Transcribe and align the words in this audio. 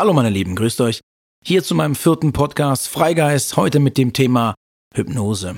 Hallo 0.00 0.14
meine 0.14 0.30
Lieben, 0.30 0.56
grüßt 0.56 0.80
euch. 0.80 1.02
Hier 1.44 1.62
zu 1.62 1.74
meinem 1.74 1.94
vierten 1.94 2.32
Podcast 2.32 2.88
Freigeist, 2.88 3.58
heute 3.58 3.80
mit 3.80 3.98
dem 3.98 4.14
Thema 4.14 4.54
Hypnose. 4.94 5.56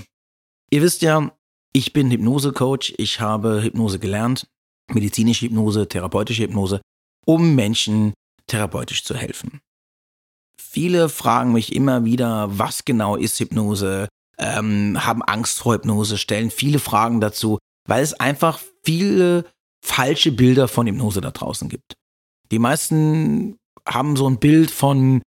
Ihr 0.69 0.83
wisst 0.83 1.03
ja, 1.03 1.31
ich 1.73 1.93
bin 1.93 2.11
Hypnosecoach, 2.11 2.95
ich 2.99 3.21
habe 3.21 3.63
Hypnose 3.63 4.01
gelernt, 4.01 4.49
medizinische 4.93 5.47
Hypnose, 5.47 5.87
therapeutische 5.87 6.43
Hypnose, 6.43 6.81
um 7.25 7.55
Menschen 7.55 8.15
therapeutisch 8.49 9.05
zu 9.05 9.15
helfen. 9.15 9.61
Viele 10.59 11.09
fragen 11.09 11.53
mich 11.53 11.73
immer 11.73 12.05
wieder, 12.05 12.59
was 12.59 12.85
genau 12.85 13.15
ist 13.15 13.39
Hypnose, 13.39 14.09
ähm, 14.39 15.07
haben 15.07 15.23
Angst 15.23 15.61
vor 15.61 15.75
Hypnose, 15.75 16.19
stellen 16.19 16.51
viele 16.51 16.81
Fragen 16.81 17.21
dazu, 17.21 17.59
weil 17.87 18.03
es 18.03 18.13
einfach 18.13 18.59
viele 18.85 19.45
falsche 19.85 20.33
Bilder 20.33 20.67
von 20.67 20.89
Hypnose 20.89 21.21
da 21.21 21.31
draußen 21.31 21.69
gibt. 21.69 21.95
Die 22.51 22.59
meisten 22.59 23.57
haben 23.89 24.17
so 24.17 24.29
ein 24.29 24.39
Bild 24.39 24.71
von 24.71 25.23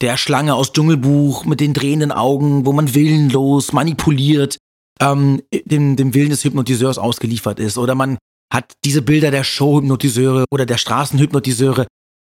der 0.00 0.16
Schlange 0.16 0.54
aus 0.54 0.72
Dschungelbuch 0.72 1.44
mit 1.44 1.60
den 1.60 1.72
drehenden 1.72 2.12
Augen, 2.12 2.66
wo 2.66 2.72
man 2.72 2.94
willenlos 2.94 3.72
manipuliert, 3.72 4.58
ähm, 5.00 5.42
dem, 5.64 5.96
dem 5.96 6.14
Willen 6.14 6.30
des 6.30 6.44
Hypnotiseurs 6.44 6.98
ausgeliefert 6.98 7.58
ist. 7.60 7.78
Oder 7.78 7.94
man 7.94 8.18
hat 8.52 8.72
diese 8.84 9.02
Bilder 9.02 9.30
der 9.30 9.44
Showhypnotiseure 9.44 10.44
oder 10.50 10.66
der 10.66 10.78
Straßenhypnotiseure, 10.78 11.86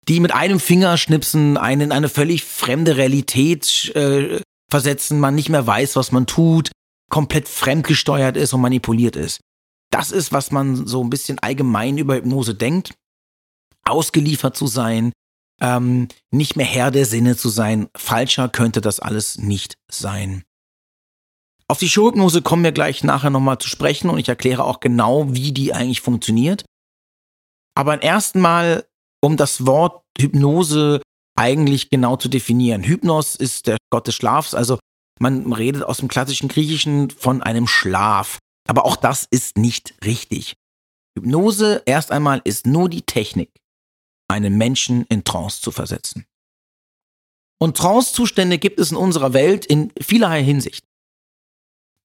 die 0.07 0.19
mit 0.19 0.33
einem 0.33 0.59
Fingerschnipsen 0.59 1.57
einen 1.57 1.81
in 1.81 1.91
eine 1.91 2.09
völlig 2.09 2.43
fremde 2.43 2.97
Realität 2.97 3.91
äh, 3.95 4.41
versetzen, 4.69 5.19
man 5.19 5.35
nicht 5.35 5.49
mehr 5.49 5.65
weiß, 5.65 5.95
was 5.95 6.11
man 6.11 6.27
tut, 6.27 6.71
komplett 7.09 7.47
fremdgesteuert 7.47 8.37
ist 8.37 8.53
und 8.53 8.61
manipuliert 8.61 9.15
ist. 9.15 9.39
Das 9.91 10.11
ist, 10.11 10.31
was 10.31 10.51
man 10.51 10.87
so 10.87 11.03
ein 11.03 11.09
bisschen 11.09 11.39
allgemein 11.39 11.97
über 11.97 12.15
Hypnose 12.15 12.55
denkt. 12.55 12.93
Ausgeliefert 13.83 14.57
zu 14.57 14.67
sein, 14.67 15.11
ähm, 15.61 16.07
nicht 16.31 16.55
mehr 16.55 16.65
Herr 16.65 16.91
der 16.91 17.05
Sinne 17.05 17.37
zu 17.37 17.49
sein. 17.49 17.87
Falscher 17.95 18.49
könnte 18.49 18.81
das 18.81 18.99
alles 18.99 19.37
nicht 19.37 19.75
sein. 19.89 20.43
Auf 21.67 21.79
die 21.79 21.89
Showhypnose 21.89 22.41
kommen 22.41 22.63
wir 22.63 22.71
gleich 22.71 23.03
nachher 23.03 23.31
nochmal 23.31 23.57
zu 23.57 23.67
sprechen 23.67 24.09
und 24.09 24.19
ich 24.19 24.29
erkläre 24.29 24.63
auch 24.63 24.79
genau, 24.79 25.33
wie 25.33 25.51
die 25.51 25.73
eigentlich 25.73 26.01
funktioniert. 26.01 26.65
Aber 27.75 28.01
erst 28.01 28.35
mal, 28.35 28.85
um 29.21 29.35
das 29.35 29.65
Wort 29.65 30.03
Hypnose 30.17 31.01
eigentlich 31.37 31.89
genau 31.89 32.15
zu 32.17 32.29
definieren. 32.29 32.83
Hypnos 32.83 33.35
ist 33.35 33.67
der 33.67 33.77
Gott 33.91 34.07
des 34.07 34.15
Schlafs, 34.15 34.53
also 34.53 34.79
man 35.19 35.51
redet 35.51 35.83
aus 35.83 35.97
dem 35.97 36.07
klassischen 36.07 36.49
Griechischen 36.49 37.09
von 37.09 37.41
einem 37.41 37.67
Schlaf. 37.67 38.39
Aber 38.67 38.85
auch 38.85 38.95
das 38.95 39.27
ist 39.29 39.57
nicht 39.57 39.95
richtig. 40.03 40.53
Hypnose 41.17 41.83
erst 41.85 42.11
einmal 42.11 42.41
ist 42.43 42.67
nur 42.67 42.89
die 42.89 43.03
Technik, 43.03 43.49
einen 44.27 44.57
Menschen 44.57 45.05
in 45.09 45.23
Trance 45.23 45.61
zu 45.61 45.71
versetzen. 45.71 46.25
Und 47.59 47.77
Trance-Zustände 47.77 48.57
gibt 48.57 48.79
es 48.79 48.91
in 48.91 48.97
unserer 48.97 49.33
Welt 49.33 49.65
in 49.65 49.91
vielerlei 49.99 50.43
Hinsicht. 50.43 50.83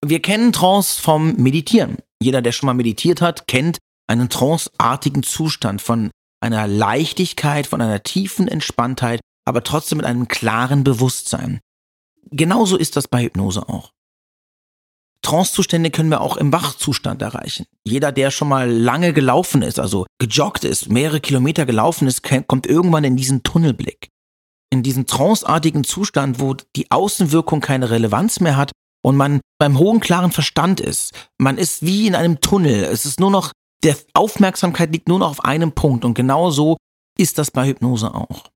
Wir 0.05 0.23
kennen 0.23 0.53
Trance 0.53 1.01
vom 1.01 1.35
Meditieren. 1.35 1.99
Jeder, 2.23 2.43
der 2.43 2.53
schon 2.53 2.67
mal 2.67 2.75
meditiert 2.75 3.21
hat, 3.21 3.47
kennt 3.49 3.79
einen 4.07 4.29
tranceartigen 4.29 5.23
Zustand 5.23 5.83
von 5.83 6.11
einer 6.41 6.67
Leichtigkeit, 6.67 7.67
von 7.67 7.81
einer 7.83 8.03
tiefen 8.03 8.49
Entspanntheit, 8.49 9.21
aber 9.45 9.63
trotzdem 9.63 9.99
mit 9.99 10.07
einem 10.07 10.29
klaren 10.29 10.85
Bewusstsein. 10.85 11.61
Genauso 12.31 12.77
ist 12.77 12.97
das 12.97 13.09
bei 13.09 13.25
Hypnose 13.25 13.69
auch. 13.69 13.93
Trancezustände 15.31 15.93
können 15.93 16.11
wir 16.11 16.23
auch 16.23 16.37
im 16.37 16.53
Wachzustand 16.53 17.23
erreichen. 17.23 17.65
Jeder, 17.87 18.11
der 18.11 18.33
schon 18.33 18.49
mal 18.49 18.69
lange 18.69 19.13
gelaufen 19.13 19.63
ist, 19.63 19.79
also 19.79 20.05
gejoggt 20.19 20.65
ist, 20.65 20.89
mehrere 20.89 21.21
Kilometer 21.21 21.67
gelaufen 21.67 22.09
ist, 22.09 22.25
kommt 22.49 22.67
irgendwann 22.67 23.05
in 23.05 23.17
diesen 23.17 23.45
Tunnelblick. 23.45 24.09
In 24.73 24.83
diesen 24.83 25.07
tranceartigen 25.07 25.85
Zustand, 25.85 26.41
wo 26.41 26.55
die 26.75 26.91
Außenwirkung 26.91 27.61
keine 27.61 27.91
Relevanz 27.91 28.41
mehr 28.41 28.57
hat 28.57 28.73
und 29.05 29.17
man 29.17 29.41
beim 29.59 29.79
hohen 29.79 30.01
klaren 30.01 30.33
Verstand 30.33 30.81
ist. 30.81 31.13
Man 31.39 31.59
ist 31.59 31.87
wie 31.87 32.09
in 32.09 32.17
einem 32.17 32.41
Tunnel. 32.41 32.83
Es 32.83 33.07
ist 33.07 33.21
nur 33.21 33.31
noch, 33.31 33.53
der 33.85 33.97
Aufmerksamkeit 34.15 34.91
liegt 34.91 35.07
nur 35.07 35.21
noch 35.21 35.31
auf 35.31 35.45
einem 35.45 35.73
Punkt 35.73 36.05
und 36.05 36.15
genau 36.15 36.51
so 36.51 36.77
ist 37.17 37.39
das 37.39 37.53
bei 37.53 37.69
Hypnose 37.69 38.13
auch. 38.13 38.51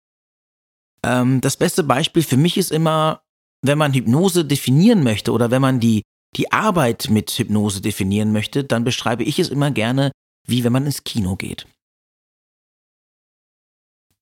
Ähm, 1.04 1.40
das 1.40 1.56
beste 1.56 1.84
Beispiel 1.84 2.24
für 2.24 2.36
mich 2.36 2.56
ist 2.56 2.72
immer, 2.72 3.22
wenn 3.62 3.78
man 3.78 3.94
Hypnose 3.94 4.44
definieren 4.44 5.04
möchte 5.04 5.30
oder 5.30 5.52
wenn 5.52 5.62
man 5.62 5.78
die 5.78 6.02
die 6.36 6.52
Arbeit 6.52 7.08
mit 7.10 7.30
Hypnose 7.30 7.80
definieren 7.80 8.32
möchte, 8.32 8.64
dann 8.64 8.84
beschreibe 8.84 9.24
ich 9.24 9.38
es 9.38 9.48
immer 9.48 9.70
gerne, 9.70 10.12
wie 10.46 10.64
wenn 10.64 10.72
man 10.72 10.86
ins 10.86 11.04
Kino 11.04 11.36
geht. 11.36 11.66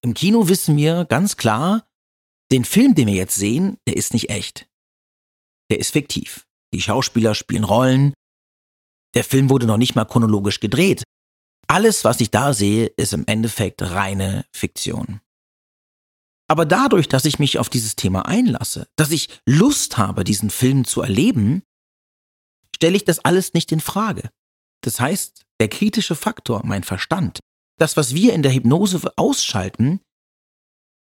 Im 0.03 0.15
Kino 0.15 0.49
wissen 0.49 0.77
wir 0.77 1.05
ganz 1.05 1.37
klar, 1.37 1.87
den 2.50 2.65
Film, 2.65 2.95
den 2.95 3.06
wir 3.06 3.15
jetzt 3.15 3.37
sehen, 3.37 3.78
der 3.87 3.97
ist 3.97 4.12
nicht 4.12 4.31
echt. 4.31 4.67
Der 5.71 5.78
ist 5.78 5.91
fiktiv. 5.91 6.45
Die 6.75 6.83
Schauspieler 6.83 7.34
spielen 7.34 7.65
Rollen. 7.65 8.12
Der 9.15 9.25
Film 9.25 9.49
wurde 9.49 9.67
noch 9.67 9.77
nicht 9.77 9.94
mal 9.94 10.05
chronologisch 10.05 10.61
gedreht. 10.61 11.03
Alles, 11.69 12.05
was 12.05 12.21
ich 12.21 12.31
da 12.31 12.53
sehe, 12.53 12.87
ist 12.87 13.12
im 13.12 13.27
Endeffekt 13.27 13.81
reine 13.83 14.44
Fiktion. 14.55 15.21
Aber 16.49 16.67
dadurch, 16.67 17.09
dass 17.09 17.25
ich 17.25 17.39
mich 17.39 17.59
auf 17.59 17.71
dieses 17.71 17.97
Thema 17.97 18.27
einlasse, 18.27 18.89
dass 18.97 19.11
ich 19.11 19.29
Lust 19.47 19.97
habe, 19.97 20.25
diesen 20.25 20.50
Film 20.50 20.84
zu 20.84 21.00
erleben, 21.00 21.62
stelle 22.82 22.97
ich 22.97 23.04
das 23.04 23.20
alles 23.20 23.54
nicht 23.54 23.70
in 23.70 23.78
Frage. 23.78 24.28
Das 24.82 24.98
heißt, 24.98 25.44
der 25.60 25.69
kritische 25.69 26.16
Faktor, 26.16 26.62
mein 26.65 26.82
Verstand, 26.82 27.38
das, 27.78 27.97
was 27.97 28.12
wir 28.12 28.32
in 28.32 28.43
der 28.43 28.53
Hypnose 28.53 29.00
ausschalten, 29.15 30.00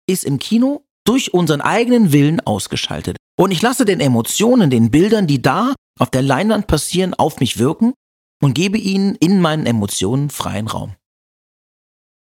ist 0.07 0.23
im 0.23 0.39
Kino 0.39 0.85
durch 1.05 1.33
unseren 1.33 1.59
eigenen 1.59 2.13
Willen 2.13 2.39
ausgeschaltet. 2.39 3.17
Und 3.37 3.51
ich 3.51 3.61
lasse 3.61 3.83
den 3.83 3.99
Emotionen, 3.99 4.69
den 4.69 4.89
Bildern, 4.89 5.27
die 5.27 5.41
da 5.41 5.75
auf 5.99 6.09
der 6.09 6.21
Leinwand 6.21 6.67
passieren, 6.67 7.13
auf 7.13 7.41
mich 7.41 7.57
wirken 7.57 7.93
und 8.41 8.53
gebe 8.53 8.77
ihnen 8.77 9.15
in 9.15 9.41
meinen 9.41 9.65
Emotionen 9.65 10.29
freien 10.29 10.67
Raum. 10.67 10.95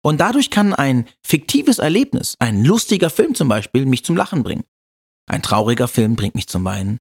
Und 0.04 0.20
dadurch 0.20 0.52
kann 0.52 0.76
ein 0.76 1.08
fiktives 1.26 1.80
Erlebnis, 1.80 2.36
ein 2.38 2.64
lustiger 2.64 3.10
Film 3.10 3.34
zum 3.34 3.48
Beispiel, 3.48 3.88
mich 3.88 4.06
zum 4.06 4.16
Lachen 4.16 4.44
bringen. 4.44 4.64
Ein 5.28 5.42
trauriger 5.42 5.88
Film 5.88 6.16
bringt 6.16 6.36
mich 6.36 6.48
zum 6.48 6.64
Weinen. 6.64 7.00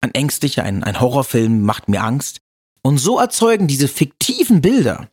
Ein 0.00 0.14
ängstlicher, 0.14 0.64
ein, 0.64 0.82
ein 0.82 1.00
Horrorfilm 1.00 1.62
macht 1.62 1.88
mir 1.88 2.02
Angst. 2.02 2.40
Und 2.82 2.98
so 2.98 3.18
erzeugen 3.18 3.68
diese 3.68 3.88
fiktiven 3.88 4.62
Bilder 4.62 5.10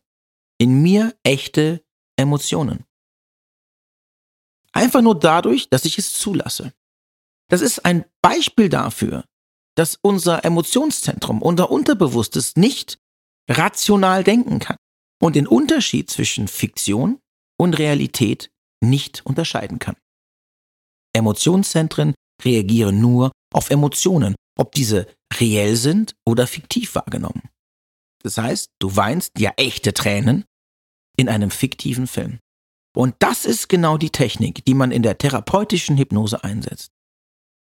in 0.58 0.82
mir 0.82 1.14
echte 1.22 1.84
Emotionen. 2.16 2.84
Einfach 4.72 5.02
nur 5.02 5.18
dadurch, 5.18 5.68
dass 5.68 5.84
ich 5.84 5.98
es 5.98 6.14
zulasse. 6.14 6.72
Das 7.48 7.60
ist 7.60 7.84
ein 7.84 8.04
Beispiel 8.22 8.68
dafür, 8.68 9.24
dass 9.74 9.98
unser 10.02 10.44
Emotionszentrum, 10.44 11.42
unser 11.42 11.70
Unterbewusstes 11.70 12.56
nicht 12.56 12.98
rational 13.48 14.24
denken 14.24 14.58
kann 14.58 14.76
und 15.20 15.36
den 15.36 15.46
Unterschied 15.46 16.10
zwischen 16.10 16.48
Fiktion 16.48 17.20
und 17.58 17.78
Realität 17.78 18.50
nicht 18.80 19.24
unterscheiden 19.24 19.78
kann. 19.78 19.96
Emotionszentren 21.14 22.14
reagieren 22.42 23.00
nur 23.00 23.32
auf 23.52 23.70
Emotionen 23.70 24.34
ob 24.58 24.72
diese 24.72 25.06
reell 25.34 25.76
sind 25.76 26.14
oder 26.26 26.46
fiktiv 26.46 26.94
wahrgenommen. 26.94 27.48
Das 28.22 28.36
heißt, 28.36 28.70
du 28.78 28.94
weinst 28.96 29.38
ja 29.38 29.52
echte 29.56 29.94
Tränen 29.94 30.44
in 31.16 31.28
einem 31.28 31.50
fiktiven 31.50 32.06
Film. 32.06 32.40
Und 32.96 33.14
das 33.20 33.44
ist 33.44 33.68
genau 33.68 33.96
die 33.96 34.10
Technik, 34.10 34.64
die 34.64 34.74
man 34.74 34.90
in 34.90 35.02
der 35.02 35.18
therapeutischen 35.18 35.96
Hypnose 35.96 36.42
einsetzt. 36.42 36.90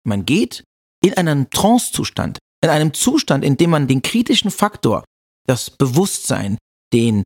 Man 0.03 0.25
geht 0.25 0.63
in 1.03 1.13
einen 1.13 1.49
Trancezustand, 1.49 2.39
in 2.63 2.69
einem 2.69 2.93
Zustand, 2.93 3.45
in 3.45 3.57
dem 3.57 3.69
man 3.69 3.87
den 3.87 4.01
kritischen 4.01 4.51
Faktor, 4.51 5.03
das 5.45 5.69
Bewusstsein, 5.69 6.57
den 6.93 7.23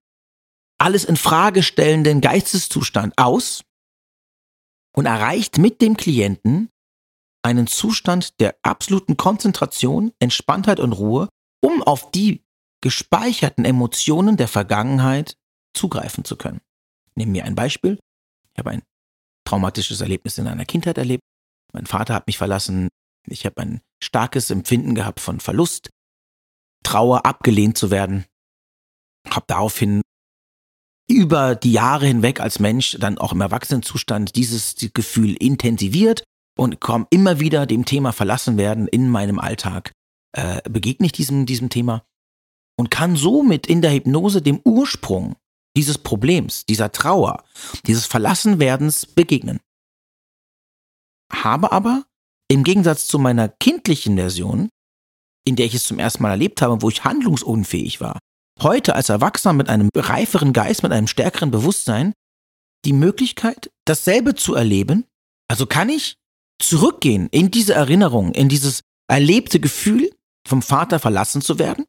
alles 0.80 1.06
in 1.06 1.16
Frage 1.16 1.64
stellenden 1.64 2.20
Geisteszustand 2.20 3.14
aus 3.18 3.64
und 4.96 5.06
erreicht 5.06 5.58
mit 5.58 5.82
dem 5.82 5.96
Klienten 5.96 6.70
einen 7.44 7.68
Zustand 7.68 8.40
der 8.40 8.56
absoluten 8.64 9.18
Konzentration, 9.18 10.12
Entspanntheit 10.20 10.80
und 10.80 10.94
Ruhe, 10.94 11.30
um 11.62 11.84
auf 11.84 12.12
die 12.12 12.44
gespeicherten 12.82 13.66
Emotionen 13.66 14.38
der 14.38 14.48
Vergangenheit 14.48 15.38
zugreifen 15.74 16.24
zu 16.24 16.36
können. 16.36 16.62
Nehmen 17.16 17.34
wir 17.34 17.46
ein 17.46 17.56
Beispiel. 17.56 18.00
Ich 18.54 18.60
habe 18.60 18.72
ein 18.72 18.84
traumatisches 19.46 20.02
Erlebnis 20.02 20.38
in 20.38 20.48
einer 20.48 20.66
Kindheit 20.66 20.98
erlebt. 20.98 21.24
Mein 21.74 21.86
Vater 21.86 22.14
hat 22.14 22.28
mich 22.28 22.38
verlassen. 22.38 22.90
Ich 23.28 23.46
habe 23.46 23.62
ein 23.62 23.82
starkes 24.02 24.50
Empfinden 24.50 24.96
gehabt 24.96 25.20
von 25.20 25.40
Verlust, 25.40 25.90
Trauer, 26.84 27.26
abgelehnt 27.26 27.78
zu 27.78 27.92
werden. 27.92 28.26
Habe 29.30 29.46
daraufhin 29.48 30.02
über 31.10 31.56
die 31.56 31.72
Jahre 31.72 32.06
hinweg 32.06 32.40
als 32.40 32.60
Mensch, 32.60 32.98
dann 33.00 33.18
auch 33.18 33.32
im 33.32 33.42
Erwachsenenzustand, 33.42 34.36
dieses 34.36 34.76
Gefühl 34.94 35.36
intensiviert 35.36 36.24
und 36.58 36.80
komme 36.80 37.08
immer 37.10 37.40
wieder 37.40 37.66
dem 37.66 37.86
Thema 37.86 38.12
verlassen 38.12 38.58
werden 38.58 38.88
in 38.88 39.10
meinem 39.10 39.40
Alltag, 39.40 39.92
äh, 40.36 40.62
begegne 40.70 41.08
ich 41.08 41.12
diesem, 41.12 41.46
diesem 41.46 41.70
Thema 41.70 42.04
und 42.78 42.92
kann 42.92 43.16
somit 43.16 43.68
in 43.68 43.82
der 43.82 43.94
Hypnose 43.94 44.42
dem 44.42 44.60
Ursprung 44.64 45.36
dieses 45.76 45.98
Problems, 45.98 46.66
dieser 46.66 46.92
Trauer, 46.92 47.44
dieses 47.88 48.06
Verlassenwerdens 48.06 49.06
begegnen. 49.06 49.60
habe 51.32 51.72
aber 51.72 52.06
im 52.48 52.64
Gegensatz 52.64 53.08
zu 53.08 53.18
meiner 53.18 53.50
kindlichen 53.50 54.18
Version, 54.18 54.70
in 55.46 55.56
der 55.56 55.66
ich 55.66 55.74
es 55.74 55.84
zum 55.84 55.98
ersten 55.98 56.22
Mal 56.22 56.30
erlebt 56.30 56.62
habe, 56.62 56.84
wo 56.84 56.90
ich 56.90 57.04
handlungsunfähig 57.04 58.02
war, 58.02 58.20
heute 58.62 58.96
als 58.96 59.10
Erwachsener 59.10 59.54
mit 59.54 59.68
einem 59.70 59.90
reiferen 59.96 60.54
Geist, 60.54 60.84
mit 60.84 60.92
einem 60.92 61.08
stärkeren 61.08 61.50
Bewusstsein, 61.50 62.14
die 62.86 62.94
Möglichkeit, 62.94 63.72
dasselbe 63.86 64.36
zu 64.36 64.54
erleben. 64.54 65.06
Also 65.50 65.66
kann 65.66 65.90
ich 65.90 66.16
zurückgehen 66.68 67.28
in 67.32 67.52
diese 67.52 67.74
Erinnerung, 67.74 68.34
in 68.34 68.50
dieses 68.50 68.82
erlebte 69.08 69.60
Gefühl, 69.60 70.12
vom 70.48 70.62
Vater 70.62 71.00
verlassen 71.00 71.42
zu 71.42 71.60
werden, 71.60 71.86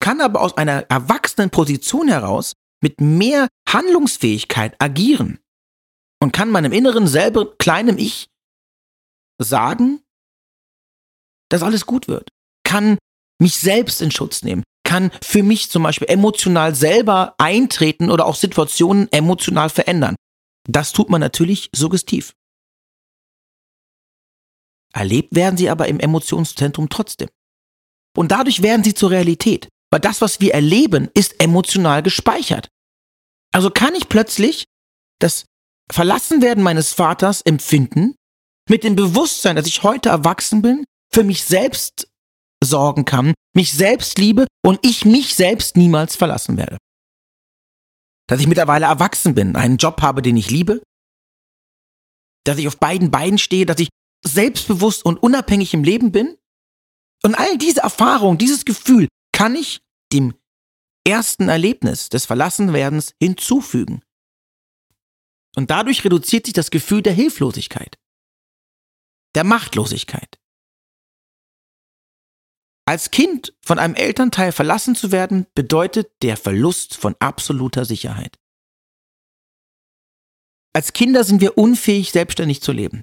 kann 0.00 0.20
aber 0.20 0.40
aus 0.40 0.56
einer 0.56 0.82
erwachsenen 0.90 1.50
Position 1.50 2.08
heraus 2.08 2.54
mit 2.82 3.00
mehr 3.00 3.48
Handlungsfähigkeit 3.68 4.74
agieren 4.78 5.38
und 6.22 6.32
kann 6.32 6.50
meinem 6.50 6.72
inneren 6.72 7.06
selber 7.06 7.56
kleinem 7.56 7.98
Ich 7.98 8.28
sagen, 9.38 10.00
dass 11.50 11.62
alles 11.62 11.86
gut 11.86 12.08
wird, 12.08 12.28
kann 12.64 12.98
mich 13.40 13.56
selbst 13.56 14.02
in 14.02 14.10
Schutz 14.10 14.42
nehmen, 14.42 14.62
kann 14.84 15.10
für 15.22 15.42
mich 15.42 15.70
zum 15.70 15.82
Beispiel 15.82 16.08
emotional 16.08 16.74
selber 16.74 17.34
eintreten 17.38 18.10
oder 18.10 18.26
auch 18.26 18.36
Situationen 18.36 19.10
emotional 19.12 19.70
verändern. 19.70 20.16
Das 20.68 20.92
tut 20.92 21.10
man 21.10 21.20
natürlich 21.20 21.70
suggestiv. 21.74 22.34
Erlebt 24.94 25.34
werden 25.34 25.56
sie 25.56 25.70
aber 25.70 25.88
im 25.88 25.98
Emotionszentrum 25.98 26.88
trotzdem. 26.88 27.28
Und 28.16 28.30
dadurch 28.30 28.62
werden 28.62 28.84
sie 28.84 28.94
zur 28.94 29.10
Realität, 29.10 29.68
weil 29.90 30.00
das, 30.00 30.20
was 30.20 30.40
wir 30.40 30.54
erleben, 30.54 31.08
ist 31.14 31.42
emotional 31.42 32.02
gespeichert. 32.02 32.68
Also 33.52 33.70
kann 33.70 33.94
ich 33.94 34.08
plötzlich 34.08 34.64
das 35.20 35.46
Verlassenwerden 35.90 36.62
meines 36.62 36.92
Vaters 36.92 37.40
empfinden, 37.42 38.14
mit 38.68 38.84
dem 38.84 38.96
Bewusstsein, 38.96 39.56
dass 39.56 39.66
ich 39.66 39.82
heute 39.82 40.08
erwachsen 40.08 40.62
bin, 40.62 40.84
für 41.12 41.24
mich 41.24 41.44
selbst 41.44 42.08
sorgen 42.62 43.04
kann, 43.04 43.34
mich 43.54 43.72
selbst 43.72 44.18
liebe 44.18 44.46
und 44.64 44.78
ich 44.82 45.04
mich 45.04 45.34
selbst 45.34 45.76
niemals 45.76 46.16
verlassen 46.16 46.56
werde. 46.56 46.78
Dass 48.26 48.40
ich 48.40 48.46
mittlerweile 48.46 48.86
erwachsen 48.86 49.34
bin, 49.34 49.54
einen 49.54 49.76
Job 49.76 50.00
habe, 50.00 50.22
den 50.22 50.36
ich 50.36 50.50
liebe, 50.50 50.82
dass 52.44 52.58
ich 52.58 52.66
auf 52.68 52.78
beiden 52.78 53.10
Beinen 53.10 53.38
stehe, 53.38 53.66
dass 53.66 53.80
ich 53.80 53.88
selbstbewusst 54.26 55.04
und 55.04 55.22
unabhängig 55.22 55.74
im 55.74 55.84
Leben 55.84 56.12
bin. 56.12 56.36
Und 57.22 57.34
all 57.34 57.56
diese 57.58 57.80
Erfahrung, 57.80 58.38
dieses 58.38 58.64
Gefühl 58.64 59.08
kann 59.32 59.54
ich 59.54 59.82
dem 60.12 60.34
ersten 61.06 61.48
Erlebnis 61.48 62.08
des 62.08 62.26
Verlassenwerdens 62.26 63.14
hinzufügen. 63.20 64.02
Und 65.56 65.70
dadurch 65.70 66.04
reduziert 66.04 66.46
sich 66.46 66.54
das 66.54 66.70
Gefühl 66.70 67.02
der 67.02 67.12
Hilflosigkeit, 67.12 67.96
der 69.34 69.44
Machtlosigkeit. 69.44 70.38
Als 72.86 73.10
Kind 73.10 73.54
von 73.62 73.78
einem 73.78 73.94
Elternteil 73.94 74.52
verlassen 74.52 74.94
zu 74.94 75.10
werden, 75.10 75.46
bedeutet 75.54 76.12
der 76.22 76.36
Verlust 76.36 76.96
von 76.96 77.14
absoluter 77.18 77.84
Sicherheit. 77.84 78.38
Als 80.74 80.92
Kinder 80.92 81.24
sind 81.24 81.40
wir 81.40 81.56
unfähig, 81.56 82.10
selbstständig 82.10 82.60
zu 82.60 82.72
leben. 82.72 83.02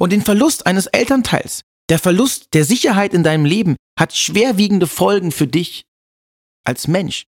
Und 0.00 0.10
den 0.10 0.22
Verlust 0.22 0.66
eines 0.66 0.86
Elternteils, 0.86 1.62
der 1.88 1.98
Verlust 1.98 2.54
der 2.54 2.64
Sicherheit 2.64 3.12
in 3.12 3.22
deinem 3.22 3.44
Leben, 3.44 3.76
hat 3.98 4.16
schwerwiegende 4.16 4.86
Folgen 4.86 5.30
für 5.32 5.46
dich 5.46 5.82
als 6.64 6.88
Mensch. 6.88 7.24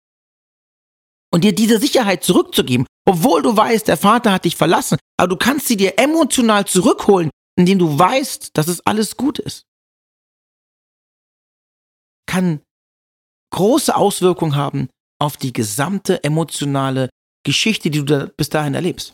Und 1.33 1.43
dir 1.43 1.53
diese 1.53 1.79
Sicherheit 1.79 2.23
zurückzugeben, 2.23 2.85
obwohl 3.05 3.41
du 3.41 3.55
weißt, 3.55 3.87
der 3.87 3.97
Vater 3.97 4.31
hat 4.31 4.45
dich 4.45 4.55
verlassen, 4.55 4.97
aber 5.17 5.29
du 5.29 5.37
kannst 5.37 5.67
sie 5.67 5.77
dir 5.77 5.97
emotional 5.97 6.65
zurückholen, 6.65 7.29
indem 7.57 7.79
du 7.79 7.97
weißt, 7.97 8.57
dass 8.57 8.67
es 8.67 8.85
alles 8.85 9.17
gut 9.17 9.39
ist 9.39 9.65
kann 12.31 12.61
große 13.53 13.93
Auswirkungen 13.93 14.55
haben 14.55 14.87
auf 15.19 15.35
die 15.35 15.51
gesamte 15.51 16.23
emotionale 16.23 17.09
Geschichte, 17.43 17.89
die 17.89 18.05
du 18.05 18.27
bis 18.37 18.47
dahin 18.47 18.73
erlebst. 18.73 19.13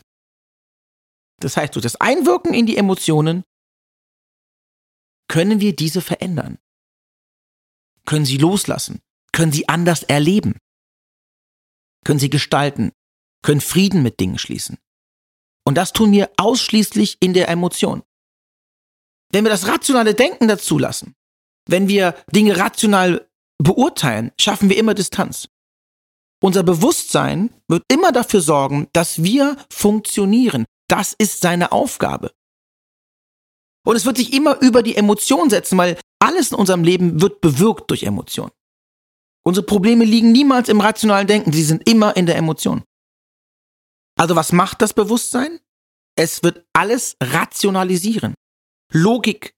Das 1.40 1.56
heißt, 1.56 1.74
durch 1.74 1.82
das 1.82 1.96
Einwirken 1.96 2.54
in 2.54 2.66
die 2.66 2.76
Emotionen 2.76 3.44
können 5.28 5.60
wir 5.60 5.76
diese 5.76 6.00
verändern, 6.00 6.58
können 8.06 8.24
sie 8.24 8.38
loslassen, 8.38 9.00
können 9.32 9.52
sie 9.52 9.68
anders 9.68 10.02
erleben, 10.02 10.58
können 12.04 12.18
sie 12.18 12.30
gestalten, 12.30 12.92
können 13.42 13.60
Frieden 13.60 14.02
mit 14.02 14.20
Dingen 14.20 14.38
schließen. 14.38 14.78
Und 15.64 15.74
das 15.74 15.92
tun 15.92 16.12
wir 16.12 16.30
ausschließlich 16.38 17.18
in 17.20 17.34
der 17.34 17.48
Emotion. 17.48 18.02
Wenn 19.30 19.44
wir 19.44 19.50
das 19.50 19.66
rationale 19.66 20.14
Denken 20.14 20.48
dazu 20.48 20.78
lassen, 20.78 21.14
wenn 21.68 21.88
wir 21.88 22.16
Dinge 22.32 22.56
rational 22.56 23.28
beurteilen, 23.58 24.32
schaffen 24.40 24.70
wir 24.70 24.78
immer 24.78 24.94
Distanz. 24.94 25.48
Unser 26.40 26.62
Bewusstsein 26.62 27.50
wird 27.68 27.84
immer 27.92 28.12
dafür 28.12 28.40
sorgen, 28.40 28.88
dass 28.92 29.22
wir 29.22 29.56
funktionieren. 29.70 30.64
Das 30.88 31.14
ist 31.18 31.40
seine 31.40 31.72
Aufgabe. 31.72 32.32
Und 33.86 33.96
es 33.96 34.04
wird 34.04 34.16
sich 34.16 34.32
immer 34.32 34.60
über 34.60 34.82
die 34.82 34.96
Emotion 34.96 35.50
setzen, 35.50 35.78
weil 35.78 35.98
alles 36.18 36.50
in 36.50 36.58
unserem 36.58 36.84
Leben 36.84 37.20
wird 37.20 37.40
bewirkt 37.40 37.90
durch 37.90 38.02
Emotion. 38.02 38.50
Unsere 39.46 39.64
Probleme 39.64 40.04
liegen 40.04 40.32
niemals 40.32 40.68
im 40.68 40.80
rationalen 40.80 41.26
Denken, 41.26 41.52
sie 41.52 41.62
sind 41.62 41.88
immer 41.88 42.16
in 42.16 42.26
der 42.26 42.36
Emotion. 42.36 42.82
Also 44.18 44.36
was 44.36 44.52
macht 44.52 44.82
das 44.82 44.92
Bewusstsein? 44.92 45.60
Es 46.16 46.42
wird 46.42 46.66
alles 46.72 47.16
rationalisieren. 47.22 48.34
Logik, 48.92 49.54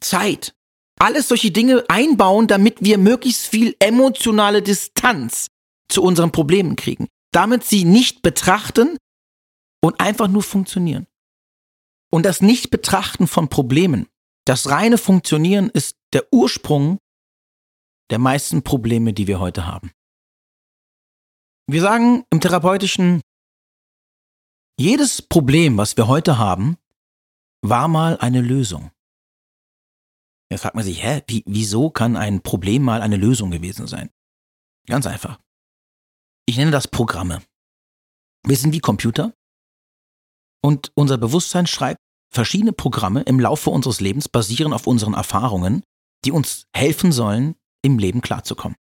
Zeit. 0.00 0.54
Alles 0.98 1.28
solche 1.28 1.50
Dinge 1.50 1.84
einbauen, 1.88 2.46
damit 2.46 2.82
wir 2.82 2.96
möglichst 2.96 3.46
viel 3.46 3.76
emotionale 3.78 4.62
Distanz 4.62 5.48
zu 5.90 6.02
unseren 6.02 6.32
Problemen 6.32 6.74
kriegen. 6.74 7.06
Damit 7.32 7.64
sie 7.64 7.84
nicht 7.84 8.22
betrachten 8.22 8.96
und 9.86 10.00
einfach 10.00 10.28
nur 10.28 10.42
funktionieren. 10.42 11.06
Und 12.10 12.24
das 12.24 12.40
Nicht-Betrachten 12.40 13.26
von 13.26 13.48
Problemen, 13.48 14.08
das 14.44 14.68
reine 14.68 14.98
Funktionieren 14.98 15.70
ist 15.70 15.96
der 16.12 16.32
Ursprung 16.32 16.98
der 18.10 18.18
meisten 18.18 18.62
Probleme, 18.62 19.12
die 19.12 19.26
wir 19.26 19.40
heute 19.40 19.66
haben. 19.66 19.92
Wir 21.68 21.80
sagen 21.80 22.24
im 22.30 22.40
therapeutischen, 22.40 23.22
jedes 24.78 25.22
Problem, 25.22 25.76
was 25.76 25.96
wir 25.96 26.06
heute 26.06 26.38
haben, 26.38 26.76
war 27.62 27.88
mal 27.88 28.18
eine 28.18 28.40
Lösung. 28.40 28.90
Jetzt 30.50 30.62
fragt 30.62 30.76
man 30.76 30.84
sich, 30.84 31.02
hä, 31.02 31.22
wie, 31.26 31.42
wieso 31.46 31.90
kann 31.90 32.16
ein 32.16 32.42
Problem 32.42 32.82
mal 32.82 33.02
eine 33.02 33.16
Lösung 33.16 33.50
gewesen 33.50 33.88
sein? 33.88 34.10
Ganz 34.86 35.06
einfach. 35.06 35.40
Ich 36.46 36.56
nenne 36.56 36.70
das 36.70 36.86
Programme. 36.86 37.42
Wir 38.44 38.56
sind 38.56 38.72
wie 38.72 38.78
Computer 38.78 39.32
und 40.66 40.90
unser 40.96 41.16
Bewusstsein 41.16 41.68
schreibt 41.68 42.00
verschiedene 42.34 42.72
Programme 42.72 43.22
im 43.22 43.38
Laufe 43.38 43.70
unseres 43.70 44.00
Lebens 44.00 44.28
basieren 44.28 44.72
auf 44.72 44.88
unseren 44.88 45.14
Erfahrungen, 45.14 45.84
die 46.24 46.32
uns 46.32 46.64
helfen 46.74 47.12
sollen, 47.12 47.54
im 47.84 48.00
Leben 48.00 48.20
klarzukommen. 48.20 48.76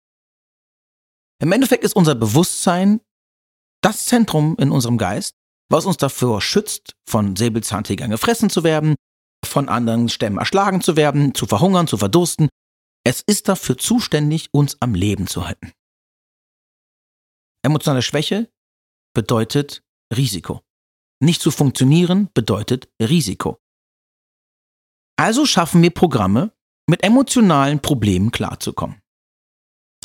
Im 1.39 1.51
Endeffekt 1.51 1.83
ist 1.83 1.95
unser 1.95 2.15
Bewusstsein 2.15 3.01
das 3.83 4.07
Zentrum 4.07 4.55
in 4.57 4.71
unserem 4.71 4.97
Geist, 4.97 5.35
was 5.69 5.85
uns 5.85 5.97
davor 5.97 6.41
schützt, 6.41 6.93
von 7.07 7.35
Säbelzahntigern 7.35 8.09
gefressen 8.09 8.49
zu 8.49 8.63
werden, 8.63 8.95
von 9.45 9.69
anderen 9.69 10.09
Stämmen 10.09 10.39
erschlagen 10.39 10.81
zu 10.81 10.95
werden, 10.95 11.35
zu 11.35 11.45
verhungern, 11.45 11.87
zu 11.87 11.97
verdursten. 11.97 12.49
Es 13.05 13.21
ist 13.27 13.47
dafür 13.47 13.77
zuständig, 13.77 14.47
uns 14.51 14.75
am 14.79 14.95
Leben 14.95 15.27
zu 15.27 15.45
halten. 15.45 15.71
Emotionale 17.63 18.01
Schwäche 18.01 18.49
bedeutet 19.13 19.83
Risiko. 20.11 20.61
Nicht 21.21 21.41
zu 21.41 21.51
funktionieren 21.51 22.29
bedeutet 22.33 22.89
Risiko. 23.01 23.57
Also 25.17 25.45
schaffen 25.45 25.81
wir 25.81 25.91
Programme, 25.91 26.51
mit 26.87 27.03
emotionalen 27.03 27.81
Problemen 27.81 28.31
klarzukommen. 28.31 29.01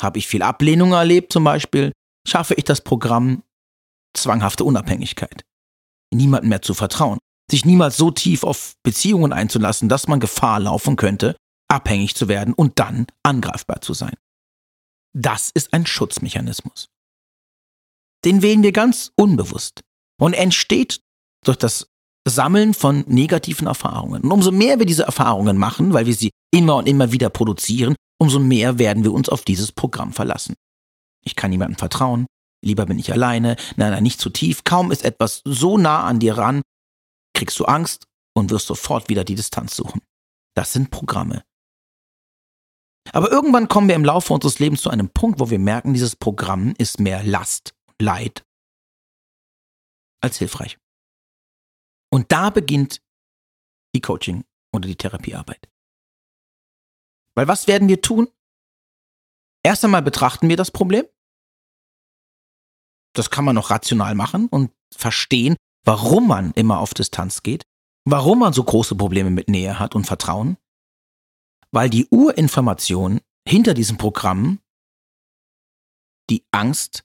Habe 0.01 0.17
ich 0.19 0.27
viel 0.27 0.41
Ablehnung 0.41 0.93
erlebt 0.93 1.33
zum 1.33 1.43
Beispiel, 1.43 1.91
schaffe 2.27 2.55
ich 2.55 2.63
das 2.63 2.81
Programm 2.81 3.43
zwanghafte 4.15 4.63
Unabhängigkeit. 4.63 5.43
Niemandem 6.13 6.49
mehr 6.49 6.61
zu 6.61 6.73
vertrauen 6.73 7.19
sich 7.51 7.65
niemals 7.65 7.97
so 7.97 8.09
tief 8.09 8.43
auf 8.43 8.75
Beziehungen 8.81 9.33
einzulassen, 9.33 9.89
dass 9.89 10.07
man 10.07 10.19
Gefahr 10.19 10.59
laufen 10.59 10.95
könnte, 10.95 11.35
abhängig 11.67 12.15
zu 12.15 12.27
werden 12.27 12.53
und 12.53 12.79
dann 12.79 13.05
angreifbar 13.21 13.81
zu 13.81 13.93
sein. 13.93 14.15
Das 15.13 15.51
ist 15.53 15.73
ein 15.73 15.85
Schutzmechanismus. 15.85 16.87
Den 18.25 18.41
wählen 18.41 18.63
wir 18.63 18.71
ganz 18.71 19.11
unbewusst 19.15 19.81
und 20.21 20.33
entsteht 20.33 21.01
durch 21.43 21.57
das 21.57 21.87
Sammeln 22.27 22.75
von 22.75 23.03
negativen 23.07 23.65
Erfahrungen. 23.65 24.21
Und 24.21 24.31
umso 24.31 24.51
mehr 24.51 24.77
wir 24.77 24.85
diese 24.85 25.03
Erfahrungen 25.03 25.57
machen, 25.57 25.93
weil 25.93 26.05
wir 26.05 26.13
sie 26.13 26.29
immer 26.53 26.75
und 26.75 26.87
immer 26.87 27.11
wieder 27.11 27.31
produzieren, 27.31 27.95
umso 28.19 28.37
mehr 28.37 28.77
werden 28.77 29.03
wir 29.03 29.13
uns 29.13 29.29
auf 29.29 29.41
dieses 29.41 29.71
Programm 29.71 30.13
verlassen. 30.13 30.53
Ich 31.25 31.35
kann 31.35 31.49
niemandem 31.49 31.77
vertrauen, 31.77 32.27
lieber 32.63 32.85
bin 32.85 32.99
ich 32.99 33.11
alleine, 33.11 33.55
nein, 33.77 33.91
nein, 33.91 34.03
nicht 34.03 34.21
zu 34.21 34.29
tief, 34.29 34.63
kaum 34.63 34.91
ist 34.91 35.03
etwas 35.03 35.41
so 35.43 35.79
nah 35.79 36.03
an 36.03 36.19
dir 36.19 36.37
ran, 36.37 36.61
kriegst 37.33 37.59
du 37.59 37.65
Angst 37.65 38.05
und 38.35 38.51
wirst 38.51 38.67
sofort 38.67 39.09
wieder 39.09 39.23
die 39.23 39.35
Distanz 39.35 39.75
suchen. 39.75 40.01
Das 40.55 40.71
sind 40.71 40.91
Programme. 40.91 41.41
Aber 43.11 43.31
irgendwann 43.31 43.67
kommen 43.67 43.87
wir 43.87 43.95
im 43.95 44.05
Laufe 44.05 44.33
unseres 44.33 44.59
Lebens 44.59 44.83
zu 44.83 44.91
einem 44.91 45.09
Punkt, 45.09 45.39
wo 45.39 45.49
wir 45.49 45.57
merken, 45.57 45.93
dieses 45.93 46.15
Programm 46.15 46.75
ist 46.77 46.99
mehr 46.99 47.23
Last, 47.23 47.73
Leid 47.99 48.43
als 50.21 50.37
hilfreich. 50.37 50.77
Und 52.11 52.31
da 52.31 52.49
beginnt 52.49 53.01
die 53.95 54.01
Coaching 54.01 54.43
oder 54.73 54.87
die 54.87 54.95
Therapiearbeit. 54.95 55.69
Weil 57.35 57.47
was 57.47 57.67
werden 57.67 57.87
wir 57.87 58.01
tun? 58.01 58.29
Erst 59.63 59.83
einmal 59.85 60.01
betrachten 60.01 60.49
wir 60.49 60.57
das 60.57 60.71
Problem. 60.71 61.05
Das 63.13 63.29
kann 63.29 63.45
man 63.45 63.55
noch 63.55 63.69
rational 63.69 64.15
machen 64.15 64.47
und 64.47 64.71
verstehen, 64.93 65.55
warum 65.83 66.27
man 66.27 66.51
immer 66.53 66.79
auf 66.79 66.93
Distanz 66.93 67.43
geht, 67.43 67.63
warum 68.05 68.39
man 68.39 68.53
so 68.53 68.63
große 68.63 68.95
Probleme 68.95 69.29
mit 69.29 69.49
Nähe 69.49 69.79
hat 69.79 69.95
und 69.95 70.05
Vertrauen. 70.05 70.57
Weil 71.71 71.89
die 71.89 72.07
Urinformation 72.09 73.21
hinter 73.47 73.73
diesem 73.73 73.97
Programm 73.97 74.59
die 76.29 76.45
Angst 76.51 77.03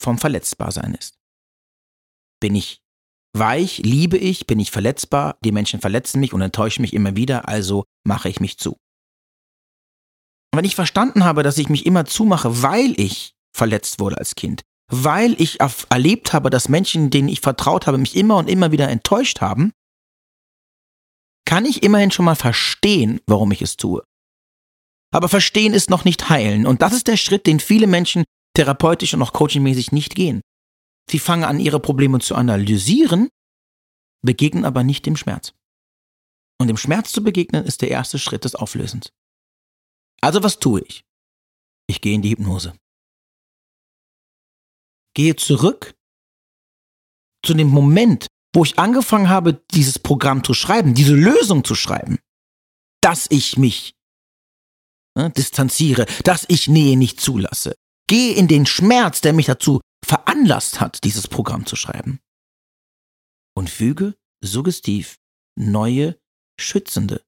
vom 0.00 0.18
Verletzbarsein 0.18 0.94
ist. 0.94 1.21
Bin 2.42 2.56
ich 2.56 2.80
weich, 3.34 3.78
liebe 3.78 4.18
ich, 4.18 4.46
bin 4.46 4.58
ich 4.58 4.72
verletzbar, 4.72 5.38
die 5.44 5.52
Menschen 5.52 5.80
verletzen 5.80 6.18
mich 6.18 6.32
und 6.32 6.42
enttäuschen 6.42 6.82
mich 6.82 6.92
immer 6.92 7.14
wieder, 7.14 7.48
also 7.48 7.84
mache 8.04 8.28
ich 8.28 8.40
mich 8.40 8.58
zu. 8.58 8.72
Und 10.50 10.58
wenn 10.58 10.64
ich 10.64 10.74
verstanden 10.74 11.24
habe, 11.24 11.44
dass 11.44 11.56
ich 11.56 11.68
mich 11.68 11.86
immer 11.86 12.04
zumache, 12.04 12.62
weil 12.62 12.98
ich 12.98 13.34
verletzt 13.56 14.00
wurde 14.00 14.18
als 14.18 14.34
Kind, 14.34 14.62
weil 14.90 15.40
ich 15.40 15.60
erlebt 15.88 16.32
habe, 16.32 16.50
dass 16.50 16.68
Menschen, 16.68 17.10
denen 17.10 17.28
ich 17.28 17.40
vertraut 17.40 17.86
habe, 17.86 17.96
mich 17.96 18.16
immer 18.16 18.36
und 18.38 18.50
immer 18.50 18.72
wieder 18.72 18.88
enttäuscht 18.88 19.40
haben, 19.40 19.70
kann 21.46 21.64
ich 21.64 21.84
immerhin 21.84 22.10
schon 22.10 22.24
mal 22.24 22.34
verstehen, 22.34 23.20
warum 23.26 23.52
ich 23.52 23.62
es 23.62 23.76
tue. 23.76 24.02
Aber 25.14 25.28
verstehen 25.28 25.74
ist 25.74 25.90
noch 25.90 26.04
nicht 26.04 26.28
heilen. 26.28 26.66
Und 26.66 26.82
das 26.82 26.92
ist 26.92 27.06
der 27.06 27.16
Schritt, 27.16 27.46
den 27.46 27.60
viele 27.60 27.86
Menschen 27.86 28.24
therapeutisch 28.54 29.14
und 29.14 29.22
auch 29.22 29.32
coachingmäßig 29.32 29.92
nicht 29.92 30.14
gehen. 30.16 30.40
Sie 31.10 31.18
fangen 31.18 31.44
an, 31.44 31.60
ihre 31.60 31.80
Probleme 31.80 32.20
zu 32.20 32.34
analysieren, 32.34 33.28
begegnen 34.24 34.64
aber 34.64 34.84
nicht 34.84 35.04
dem 35.06 35.16
Schmerz. 35.16 35.52
Und 36.60 36.68
dem 36.68 36.76
Schmerz 36.76 37.12
zu 37.12 37.22
begegnen 37.24 37.64
ist 37.64 37.82
der 37.82 37.90
erste 37.90 38.18
Schritt 38.18 38.44
des 38.44 38.54
Auflösens. 38.54 39.12
Also 40.20 40.42
was 40.42 40.58
tue 40.58 40.82
ich? 40.82 41.04
Ich 41.88 42.00
gehe 42.00 42.14
in 42.14 42.22
die 42.22 42.30
Hypnose. 42.30 42.74
Gehe 45.14 45.36
zurück 45.36 45.94
zu 47.44 47.54
dem 47.54 47.68
Moment, 47.68 48.28
wo 48.54 48.64
ich 48.64 48.78
angefangen 48.78 49.28
habe, 49.28 49.54
dieses 49.72 49.98
Programm 49.98 50.44
zu 50.44 50.54
schreiben, 50.54 50.94
diese 50.94 51.14
Lösung 51.14 51.64
zu 51.64 51.74
schreiben, 51.74 52.18
dass 53.00 53.26
ich 53.30 53.58
mich 53.58 53.94
ne, 55.16 55.30
distanziere, 55.30 56.06
dass 56.24 56.44
ich 56.48 56.68
Nähe 56.68 56.96
nicht 56.96 57.20
zulasse. 57.20 57.74
Gehe 58.08 58.34
in 58.34 58.48
den 58.48 58.66
Schmerz, 58.66 59.20
der 59.20 59.32
mich 59.32 59.46
dazu 59.46 59.80
veranlasst 60.12 60.78
hat, 60.78 61.04
dieses 61.04 61.26
Programm 61.26 61.64
zu 61.64 61.74
schreiben. 61.74 62.20
Und 63.56 63.70
füge 63.70 64.14
suggestiv 64.44 65.18
neue, 65.56 66.20
schützende 66.60 67.24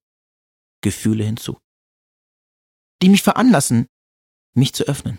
Gefühle 0.82 1.24
hinzu, 1.24 1.58
die 3.00 3.08
mich 3.08 3.22
veranlassen, 3.22 3.86
mich 4.54 4.74
zu 4.74 4.84
öffnen. 4.84 5.18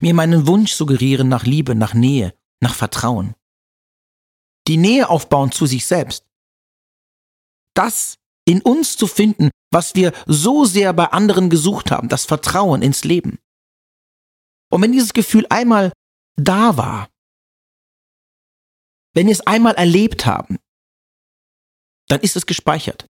Mir 0.00 0.14
meinen 0.14 0.46
Wunsch 0.46 0.72
suggerieren 0.72 1.28
nach 1.28 1.44
Liebe, 1.44 1.74
nach 1.74 1.92
Nähe, 1.92 2.34
nach 2.60 2.74
Vertrauen. 2.74 3.34
Die 4.68 4.78
Nähe 4.78 5.10
aufbauen 5.10 5.52
zu 5.52 5.66
sich 5.66 5.84
selbst. 5.84 6.24
Das 7.74 8.16
in 8.46 8.62
uns 8.62 8.96
zu 8.96 9.06
finden, 9.06 9.50
was 9.70 9.94
wir 9.94 10.12
so 10.26 10.64
sehr 10.64 10.94
bei 10.94 11.12
anderen 11.12 11.50
gesucht 11.50 11.90
haben, 11.90 12.08
das 12.08 12.24
Vertrauen 12.24 12.80
ins 12.80 13.04
Leben. 13.04 13.38
Und 14.70 14.82
wenn 14.82 14.92
dieses 14.92 15.12
Gefühl 15.12 15.46
einmal 15.50 15.92
da 16.36 16.76
war, 16.76 17.10
wenn 19.14 19.26
wir 19.26 19.32
es 19.32 19.46
einmal 19.46 19.74
erlebt 19.74 20.24
haben, 20.24 20.58
dann 22.08 22.20
ist 22.20 22.36
es 22.36 22.46
gespeichert. 22.46 23.06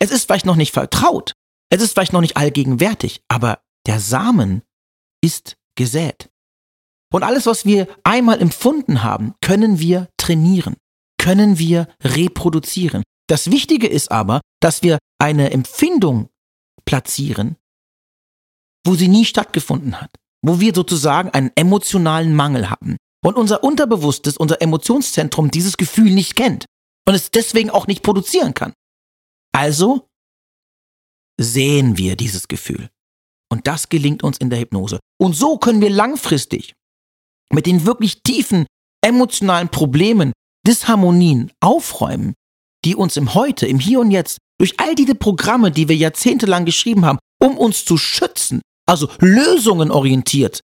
Es 0.00 0.10
ist 0.10 0.24
vielleicht 0.24 0.46
noch 0.46 0.56
nicht 0.56 0.72
vertraut, 0.72 1.32
es 1.70 1.82
ist 1.82 1.92
vielleicht 1.92 2.12
noch 2.12 2.20
nicht 2.20 2.36
allgegenwärtig, 2.36 3.20
aber 3.28 3.60
der 3.86 4.00
Samen 4.00 4.62
ist 5.22 5.56
gesät. 5.76 6.30
Und 7.12 7.22
alles, 7.22 7.46
was 7.46 7.64
wir 7.64 7.88
einmal 8.04 8.40
empfunden 8.40 9.02
haben, 9.02 9.34
können 9.40 9.78
wir 9.78 10.08
trainieren, 10.16 10.76
können 11.18 11.58
wir 11.58 11.88
reproduzieren. 12.02 13.02
Das 13.28 13.50
Wichtige 13.50 13.86
ist 13.86 14.10
aber, 14.10 14.40
dass 14.60 14.82
wir 14.82 14.98
eine 15.18 15.50
Empfindung 15.50 16.28
platzieren, 16.84 17.56
wo 18.86 18.94
sie 18.94 19.08
nie 19.08 19.24
stattgefunden 19.24 20.00
hat 20.00 20.14
wo 20.42 20.60
wir 20.60 20.74
sozusagen 20.74 21.30
einen 21.30 21.50
emotionalen 21.54 22.34
Mangel 22.34 22.70
haben. 22.70 22.96
Und 23.24 23.36
unser 23.36 23.64
Unterbewusstes, 23.64 24.36
unser 24.36 24.62
Emotionszentrum 24.62 25.50
dieses 25.50 25.76
Gefühl 25.76 26.12
nicht 26.12 26.36
kennt 26.36 26.66
und 27.06 27.14
es 27.14 27.30
deswegen 27.30 27.70
auch 27.70 27.86
nicht 27.86 28.02
produzieren 28.02 28.54
kann. 28.54 28.72
Also 29.52 30.06
sehen 31.40 31.96
wir 31.96 32.16
dieses 32.16 32.48
Gefühl. 32.48 32.88
Und 33.50 33.66
das 33.66 33.88
gelingt 33.88 34.22
uns 34.22 34.38
in 34.38 34.50
der 34.50 34.60
Hypnose. 34.60 35.00
Und 35.18 35.34
so 35.34 35.58
können 35.58 35.80
wir 35.80 35.90
langfristig 35.90 36.74
mit 37.50 37.66
den 37.66 37.86
wirklich 37.86 38.22
tiefen 38.22 38.66
emotionalen 39.04 39.68
Problemen, 39.68 40.32
Disharmonien 40.66 41.50
aufräumen, 41.60 42.34
die 42.84 42.94
uns 42.94 43.16
im 43.16 43.34
Heute, 43.34 43.66
im 43.66 43.78
Hier 43.78 44.00
und 44.00 44.10
Jetzt, 44.10 44.38
durch 44.58 44.78
all 44.78 44.94
diese 44.94 45.14
Programme, 45.14 45.70
die 45.70 45.88
wir 45.88 45.96
jahrzehntelang 45.96 46.64
geschrieben 46.64 47.04
haben, 47.04 47.18
um 47.40 47.56
uns 47.56 47.84
zu 47.84 47.96
schützen, 47.96 48.60
also 48.88 49.10
Lösungen 49.20 49.90
orientiert, 49.90 50.60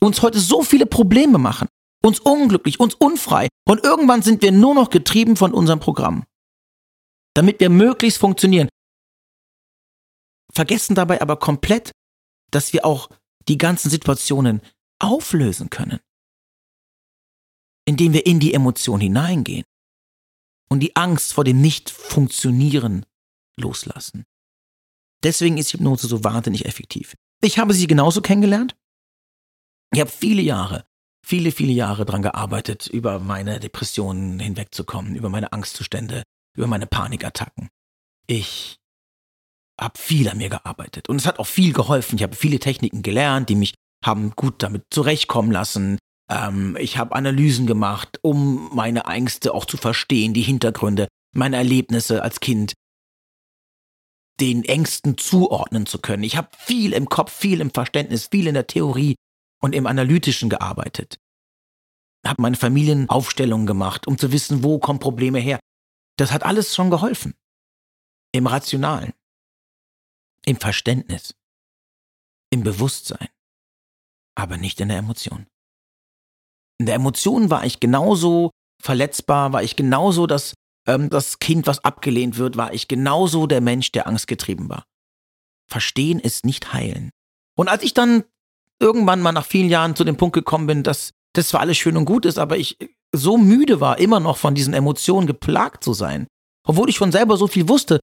uns 0.00 0.22
heute 0.22 0.38
so 0.38 0.62
viele 0.62 0.86
Probleme 0.86 1.38
machen, 1.38 1.68
uns 2.02 2.20
unglücklich, 2.20 2.80
uns 2.80 2.94
unfrei. 2.94 3.48
Und 3.68 3.84
irgendwann 3.84 4.22
sind 4.22 4.42
wir 4.42 4.52
nur 4.52 4.74
noch 4.74 4.90
getrieben 4.90 5.36
von 5.36 5.52
unserem 5.52 5.80
Programm, 5.80 6.24
damit 7.34 7.60
wir 7.60 7.70
möglichst 7.70 8.18
funktionieren. 8.18 8.68
Vergessen 10.52 10.94
dabei 10.94 11.20
aber 11.20 11.36
komplett, 11.36 11.90
dass 12.50 12.72
wir 12.72 12.84
auch 12.84 13.08
die 13.48 13.58
ganzen 13.58 13.90
Situationen 13.90 14.60
auflösen 15.00 15.70
können, 15.70 15.98
indem 17.84 18.12
wir 18.12 18.26
in 18.26 18.38
die 18.38 18.54
Emotion 18.54 19.00
hineingehen. 19.00 19.64
Und 20.68 20.80
die 20.80 20.96
Angst 20.96 21.34
vor 21.34 21.44
dem 21.44 21.60
Nicht-Funktionieren 21.60 23.04
loslassen. 23.60 24.24
Deswegen 25.22 25.58
ist 25.58 25.72
Hypnose 25.72 26.06
so 26.06 26.24
wahnsinnig 26.24 26.66
effektiv. 26.66 27.14
Ich 27.42 27.58
habe 27.58 27.74
sie 27.74 27.86
genauso 27.86 28.20
kennengelernt. 28.20 28.76
Ich 29.92 30.00
habe 30.00 30.10
viele 30.10 30.42
Jahre, 30.42 30.84
viele, 31.24 31.52
viele 31.52 31.72
Jahre 31.72 32.04
dran 32.04 32.22
gearbeitet, 32.22 32.86
über 32.86 33.18
meine 33.18 33.60
Depressionen 33.60 34.38
hinwegzukommen, 34.38 35.16
über 35.16 35.28
meine 35.28 35.52
Angstzustände, 35.52 36.22
über 36.56 36.66
meine 36.66 36.86
Panikattacken. 36.86 37.68
Ich 38.26 38.78
habe 39.80 39.98
viel 39.98 40.28
an 40.28 40.38
mir 40.38 40.48
gearbeitet 40.48 41.08
und 41.08 41.16
es 41.16 41.26
hat 41.26 41.38
auch 41.38 41.46
viel 41.46 41.72
geholfen. 41.72 42.16
Ich 42.16 42.22
habe 42.22 42.36
viele 42.36 42.58
Techniken 42.58 43.02
gelernt, 43.02 43.48
die 43.48 43.54
mich 43.54 43.74
haben 44.04 44.32
gut 44.34 44.62
damit 44.62 44.84
zurechtkommen 44.90 45.52
lassen. 45.52 45.98
Ähm, 46.30 46.76
ich 46.80 46.98
habe 46.98 47.14
Analysen 47.14 47.66
gemacht, 47.66 48.18
um 48.22 48.70
meine 48.74 49.04
Ängste 49.04 49.54
auch 49.54 49.64
zu 49.64 49.76
verstehen, 49.76 50.34
die 50.34 50.42
Hintergründe, 50.42 51.08
meine 51.34 51.56
Erlebnisse 51.56 52.22
als 52.22 52.40
Kind, 52.40 52.74
den 54.40 54.64
Ängsten 54.64 55.18
zuordnen 55.18 55.86
zu 55.86 55.98
können. 55.98 56.22
Ich 56.22 56.36
habe 56.36 56.48
viel 56.56 56.92
im 56.92 57.08
Kopf, 57.08 57.32
viel 57.32 57.60
im 57.60 57.70
Verständnis, 57.70 58.28
viel 58.30 58.46
in 58.46 58.54
der 58.54 58.66
Theorie 58.66 59.14
und 59.60 59.74
im 59.74 59.86
Analytischen 59.86 60.48
gearbeitet. 60.48 61.18
Habe 62.26 62.42
meine 62.42 62.56
Familienaufstellungen 62.56 63.66
gemacht, 63.66 64.06
um 64.06 64.18
zu 64.18 64.32
wissen, 64.32 64.62
wo 64.62 64.78
kommen 64.78 65.00
Probleme 65.00 65.38
her. 65.38 65.60
Das 66.16 66.32
hat 66.32 66.44
alles 66.44 66.74
schon 66.74 66.90
geholfen. 66.90 67.34
Im 68.32 68.46
Rationalen, 68.46 69.12
im 70.46 70.56
Verständnis, 70.56 71.34
im 72.50 72.62
Bewusstsein, 72.62 73.28
aber 74.34 74.56
nicht 74.56 74.80
in 74.80 74.88
der 74.88 74.98
Emotion. 74.98 75.46
In 76.78 76.86
der 76.86 76.94
Emotion 76.94 77.50
war 77.50 77.64
ich 77.64 77.80
genauso 77.80 78.50
verletzbar, 78.82 79.52
war 79.52 79.62
ich 79.62 79.76
genauso 79.76 80.26
das 80.26 80.54
ähm, 80.86 81.10
das 81.10 81.38
Kind, 81.38 81.66
was 81.66 81.84
abgelehnt 81.84 82.38
wird, 82.38 82.56
war 82.56 82.72
ich 82.72 82.88
genauso 82.88 83.46
der 83.46 83.60
Mensch, 83.60 83.92
der 83.92 84.06
angstgetrieben 84.06 84.68
war. 84.68 84.84
Verstehen 85.70 86.18
ist 86.18 86.44
nicht 86.44 86.72
heilen. 86.72 87.10
Und 87.56 87.68
als 87.68 87.82
ich 87.82 87.94
dann 87.94 88.24
irgendwann 88.80 89.20
mal 89.20 89.32
nach 89.32 89.46
vielen 89.46 89.68
Jahren 89.68 89.96
zu 89.96 90.04
dem 90.04 90.16
Punkt 90.16 90.34
gekommen 90.34 90.66
bin, 90.66 90.82
dass 90.82 91.12
das 91.34 91.48
zwar 91.48 91.60
alles 91.60 91.78
schön 91.78 91.96
und 91.96 92.04
gut 92.04 92.26
ist, 92.26 92.38
aber 92.38 92.58
ich 92.58 92.78
so 93.14 93.38
müde 93.38 93.80
war, 93.80 93.98
immer 93.98 94.20
noch 94.20 94.36
von 94.36 94.54
diesen 94.54 94.74
Emotionen 94.74 95.26
geplagt 95.26 95.84
zu 95.84 95.92
sein, 95.92 96.26
obwohl 96.66 96.88
ich 96.88 96.96
schon 96.96 97.12
selber 97.12 97.36
so 97.36 97.46
viel 97.46 97.68
wusste, 97.68 98.00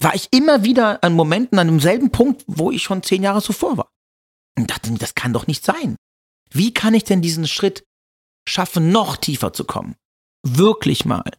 war 0.00 0.14
ich 0.14 0.28
immer 0.30 0.64
wieder 0.64 1.02
an 1.04 1.14
Momenten 1.14 1.58
an 1.58 1.66
demselben 1.66 2.10
Punkt, 2.10 2.44
wo 2.46 2.70
ich 2.70 2.82
schon 2.82 3.02
zehn 3.02 3.22
Jahre 3.22 3.42
zuvor 3.42 3.76
war. 3.76 3.90
Und 4.58 4.70
dachte 4.70 4.92
das 4.92 5.14
kann 5.14 5.32
doch 5.32 5.46
nicht 5.46 5.64
sein. 5.64 5.96
Wie 6.50 6.72
kann 6.72 6.94
ich 6.94 7.04
denn 7.04 7.22
diesen 7.22 7.46
Schritt 7.46 7.84
schaffen, 8.50 8.90
noch 8.92 9.16
tiefer 9.16 9.52
zu 9.52 9.64
kommen. 9.64 9.96
Wirklich 10.42 11.04
mal 11.04 11.30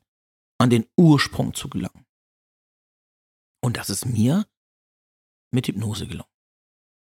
an 0.62 0.70
den 0.70 0.86
Ursprung 0.98 1.54
zu 1.54 1.70
gelangen. 1.70 2.06
Und 3.64 3.78
das 3.78 3.90
ist 3.90 4.06
mir 4.06 4.46
mit 5.52 5.68
Hypnose 5.68 6.08
gelungen. 6.08 6.30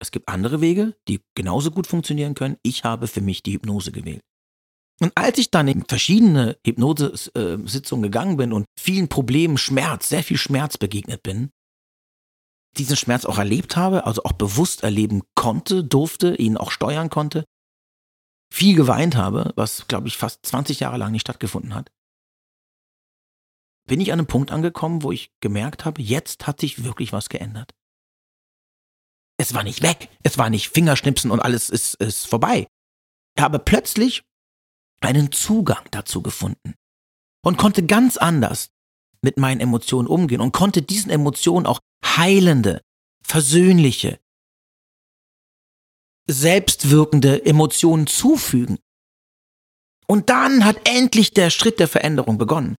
Es 0.00 0.10
gibt 0.10 0.28
andere 0.28 0.60
Wege, 0.60 0.96
die 1.08 1.20
genauso 1.36 1.70
gut 1.70 1.86
funktionieren 1.86 2.34
können. 2.34 2.56
Ich 2.62 2.84
habe 2.84 3.06
für 3.06 3.20
mich 3.20 3.42
die 3.42 3.52
Hypnose 3.52 3.92
gewählt. 3.92 4.22
Und 5.00 5.12
als 5.16 5.38
ich 5.38 5.50
dann 5.50 5.68
in 5.68 5.84
verschiedene 5.84 6.56
Hypnosesitzungen 6.64 8.02
gegangen 8.02 8.36
bin 8.36 8.52
und 8.52 8.66
vielen 8.78 9.08
Problemen, 9.08 9.58
Schmerz, 9.58 10.08
sehr 10.08 10.22
viel 10.22 10.36
Schmerz 10.36 10.78
begegnet 10.78 11.22
bin, 11.22 11.50
diesen 12.76 12.96
Schmerz 12.96 13.24
auch 13.24 13.38
erlebt 13.38 13.76
habe, 13.76 14.06
also 14.06 14.22
auch 14.24 14.32
bewusst 14.32 14.82
erleben 14.82 15.22
konnte, 15.34 15.84
durfte, 15.84 16.36
ihn 16.36 16.56
auch 16.56 16.70
steuern 16.70 17.10
konnte, 17.10 17.44
viel 18.52 18.76
geweint 18.76 19.16
habe, 19.16 19.52
was, 19.56 19.88
glaube 19.88 20.08
ich, 20.08 20.16
fast 20.16 20.46
20 20.46 20.80
Jahre 20.80 20.98
lang 20.98 21.10
nicht 21.12 21.22
stattgefunden 21.22 21.74
hat, 21.74 21.90
bin 23.86 24.00
ich 24.00 24.12
an 24.12 24.20
einem 24.20 24.26
Punkt 24.26 24.50
angekommen, 24.50 25.02
wo 25.02 25.12
ich 25.12 25.30
gemerkt 25.40 25.84
habe, 25.84 26.02
jetzt 26.02 26.46
hat 26.46 26.60
sich 26.60 26.84
wirklich 26.84 27.12
was 27.12 27.28
geändert. 27.28 27.72
Es 29.38 29.54
war 29.54 29.64
nicht 29.64 29.82
weg, 29.82 30.08
es 30.22 30.38
war 30.38 30.50
nicht 30.50 30.68
Fingerschnipsen 30.68 31.30
und 31.30 31.40
alles 31.40 31.68
ist, 31.68 31.94
ist 31.94 32.26
vorbei. 32.26 32.68
Ich 33.36 33.42
habe 33.42 33.58
plötzlich 33.58 34.22
einen 35.00 35.32
Zugang 35.32 35.84
dazu 35.90 36.22
gefunden 36.22 36.74
und 37.44 37.58
konnte 37.58 37.84
ganz 37.84 38.16
anders 38.16 38.70
mit 39.20 39.38
meinen 39.38 39.60
Emotionen 39.60 40.08
umgehen 40.08 40.40
und 40.40 40.52
konnte 40.52 40.82
diesen 40.82 41.10
Emotionen 41.10 41.66
auch 41.66 41.80
heilende, 42.04 42.82
versöhnliche, 43.24 44.20
selbstwirkende 46.28 47.44
Emotionen 47.44 48.06
zufügen. 48.06 48.78
Und 50.06 50.30
dann 50.30 50.64
hat 50.64 50.88
endlich 50.88 51.32
der 51.32 51.50
Schritt 51.50 51.80
der 51.80 51.88
Veränderung 51.88 52.38
begonnen. 52.38 52.76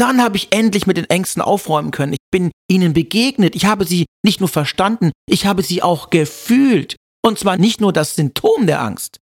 Dann 0.00 0.22
habe 0.22 0.38
ich 0.38 0.48
endlich 0.50 0.86
mit 0.86 0.96
den 0.96 1.10
Ängsten 1.10 1.42
aufräumen 1.42 1.90
können. 1.90 2.14
Ich 2.14 2.30
bin 2.30 2.52
ihnen 2.70 2.94
begegnet. 2.94 3.54
Ich 3.54 3.66
habe 3.66 3.84
sie 3.84 4.06
nicht 4.24 4.40
nur 4.40 4.48
verstanden, 4.48 5.12
ich 5.28 5.44
habe 5.44 5.62
sie 5.62 5.82
auch 5.82 6.08
gefühlt. 6.08 6.96
Und 7.22 7.38
zwar 7.38 7.58
nicht 7.58 7.82
nur 7.82 7.92
das 7.92 8.14
Symptom 8.14 8.66
der 8.66 8.80
Angst, 8.80 9.18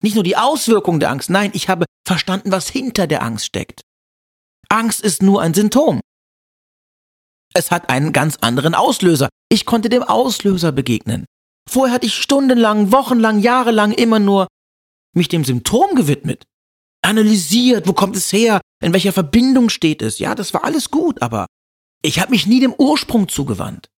nicht 0.00 0.14
nur 0.14 0.22
die 0.22 0.36
Auswirkung 0.36 1.00
der 1.00 1.10
Angst, 1.10 1.30
nein, 1.30 1.50
ich 1.52 1.68
habe 1.68 1.84
verstanden, 2.06 2.52
was 2.52 2.68
hinter 2.68 3.08
der 3.08 3.24
Angst 3.24 3.46
steckt. 3.46 3.80
Angst 4.68 5.00
ist 5.00 5.20
nur 5.20 5.42
ein 5.42 5.52
Symptom. 5.52 6.00
Es 7.52 7.72
hat 7.72 7.90
einen 7.90 8.12
ganz 8.12 8.36
anderen 8.36 8.76
Auslöser. 8.76 9.28
Ich 9.48 9.66
konnte 9.66 9.88
dem 9.88 10.04
Auslöser 10.04 10.70
begegnen. 10.70 11.24
Vorher 11.68 11.92
hatte 11.92 12.06
ich 12.06 12.14
stundenlang, 12.14 12.92
wochenlang, 12.92 13.40
jahrelang 13.40 13.90
immer 13.90 14.20
nur 14.20 14.46
mich 15.12 15.26
dem 15.26 15.44
Symptom 15.44 15.96
gewidmet 15.96 16.44
analysiert, 17.02 17.86
wo 17.86 17.92
kommt 17.92 18.16
es 18.16 18.32
her, 18.32 18.60
in 18.80 18.92
welcher 18.92 19.12
Verbindung 19.12 19.68
steht 19.68 20.02
es. 20.02 20.18
Ja, 20.18 20.34
das 20.34 20.54
war 20.54 20.64
alles 20.64 20.90
gut, 20.90 21.20
aber 21.20 21.46
ich 22.02 22.20
habe 22.20 22.30
mich 22.30 22.46
nie 22.46 22.60
dem 22.60 22.74
Ursprung 22.74 23.28
zugewandt, 23.28 23.90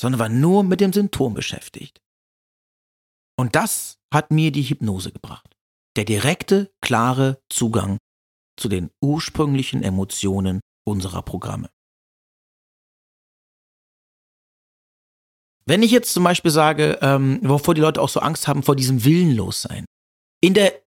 sondern 0.00 0.18
war 0.18 0.28
nur 0.28 0.64
mit 0.64 0.80
dem 0.80 0.92
Symptom 0.92 1.34
beschäftigt. 1.34 2.00
Und 3.36 3.56
das 3.56 3.98
hat 4.12 4.30
mir 4.30 4.52
die 4.52 4.62
Hypnose 4.62 5.12
gebracht. 5.12 5.56
Der 5.96 6.04
direkte, 6.04 6.72
klare 6.80 7.40
Zugang 7.48 7.98
zu 8.56 8.68
den 8.68 8.90
ursprünglichen 9.00 9.82
Emotionen 9.82 10.60
unserer 10.86 11.22
Programme. 11.22 11.70
Wenn 15.66 15.82
ich 15.82 15.90
jetzt 15.90 16.12
zum 16.12 16.24
Beispiel 16.24 16.50
sage, 16.50 16.98
ähm, 17.00 17.40
wovor 17.42 17.74
die 17.74 17.80
Leute 17.80 18.02
auch 18.02 18.08
so 18.08 18.20
Angst 18.20 18.46
haben, 18.46 18.62
vor 18.62 18.76
diesem 18.76 19.04
Willenlossein. 19.04 19.86
In 20.42 20.52
der 20.52 20.83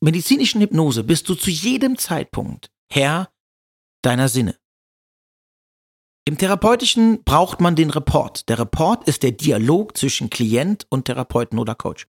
medizinischen 0.00 0.60
Hypnose 0.60 1.04
bist 1.04 1.28
du 1.28 1.34
zu 1.34 1.50
jedem 1.50 1.98
Zeitpunkt 1.98 2.70
Herr 2.92 3.32
deiner 4.02 4.28
Sinne. 4.28 4.56
Im 6.26 6.38
Therapeutischen 6.38 7.24
braucht 7.24 7.60
man 7.60 7.76
den 7.76 7.90
Report. 7.90 8.48
Der 8.48 8.58
Report 8.58 9.06
ist 9.08 9.22
der 9.22 9.32
Dialog 9.32 9.96
zwischen 9.96 10.30
Klient 10.30 10.86
und 10.90 11.06
Therapeuten 11.06 11.58
oder 11.58 11.74
Coach. 11.74 12.06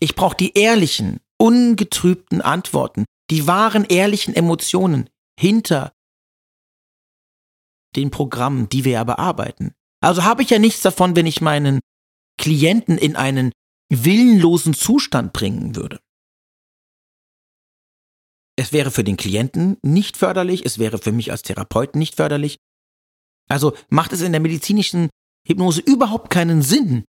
Ich 0.00 0.14
brauche 0.14 0.36
die 0.36 0.52
ehrlichen, 0.54 1.20
ungetrübten 1.38 2.40
Antworten, 2.40 3.04
die 3.30 3.46
wahren, 3.46 3.84
ehrlichen 3.84 4.34
Emotionen 4.34 5.08
hinter 5.38 5.92
den 7.94 8.10
Programmen, 8.10 8.68
die 8.68 8.84
wir 8.84 8.92
ja 8.92 9.04
bearbeiten. 9.04 9.72
Also 10.00 10.24
habe 10.24 10.42
ich 10.42 10.50
ja 10.50 10.58
nichts 10.58 10.82
davon, 10.82 11.16
wenn 11.16 11.26
ich 11.26 11.40
meinen 11.40 11.80
Klienten 12.38 12.98
in 12.98 13.16
einen 13.16 13.52
willenlosen 13.90 14.74
Zustand 14.74 15.32
bringen 15.32 15.76
würde. 15.76 16.00
Es 18.56 18.72
wäre 18.72 18.90
für 18.90 19.04
den 19.04 19.16
Klienten 19.16 19.76
nicht 19.82 20.16
förderlich, 20.16 20.64
es 20.64 20.78
wäre 20.78 20.98
für 20.98 21.12
mich 21.12 21.30
als 21.30 21.42
Therapeuten 21.42 21.98
nicht 21.98 22.16
förderlich. 22.16 22.58
Also 23.48 23.74
macht 23.90 24.12
es 24.12 24.22
in 24.22 24.32
der 24.32 24.40
medizinischen 24.40 25.10
Hypnose 25.46 25.80
überhaupt 25.80 26.30
keinen 26.30 26.62
Sinn, 26.62 27.04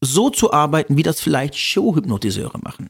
so 0.00 0.30
zu 0.30 0.52
arbeiten, 0.52 0.96
wie 0.96 1.02
das 1.02 1.20
vielleicht 1.20 1.56
Showhypnotiseure 1.56 2.58
machen. 2.58 2.88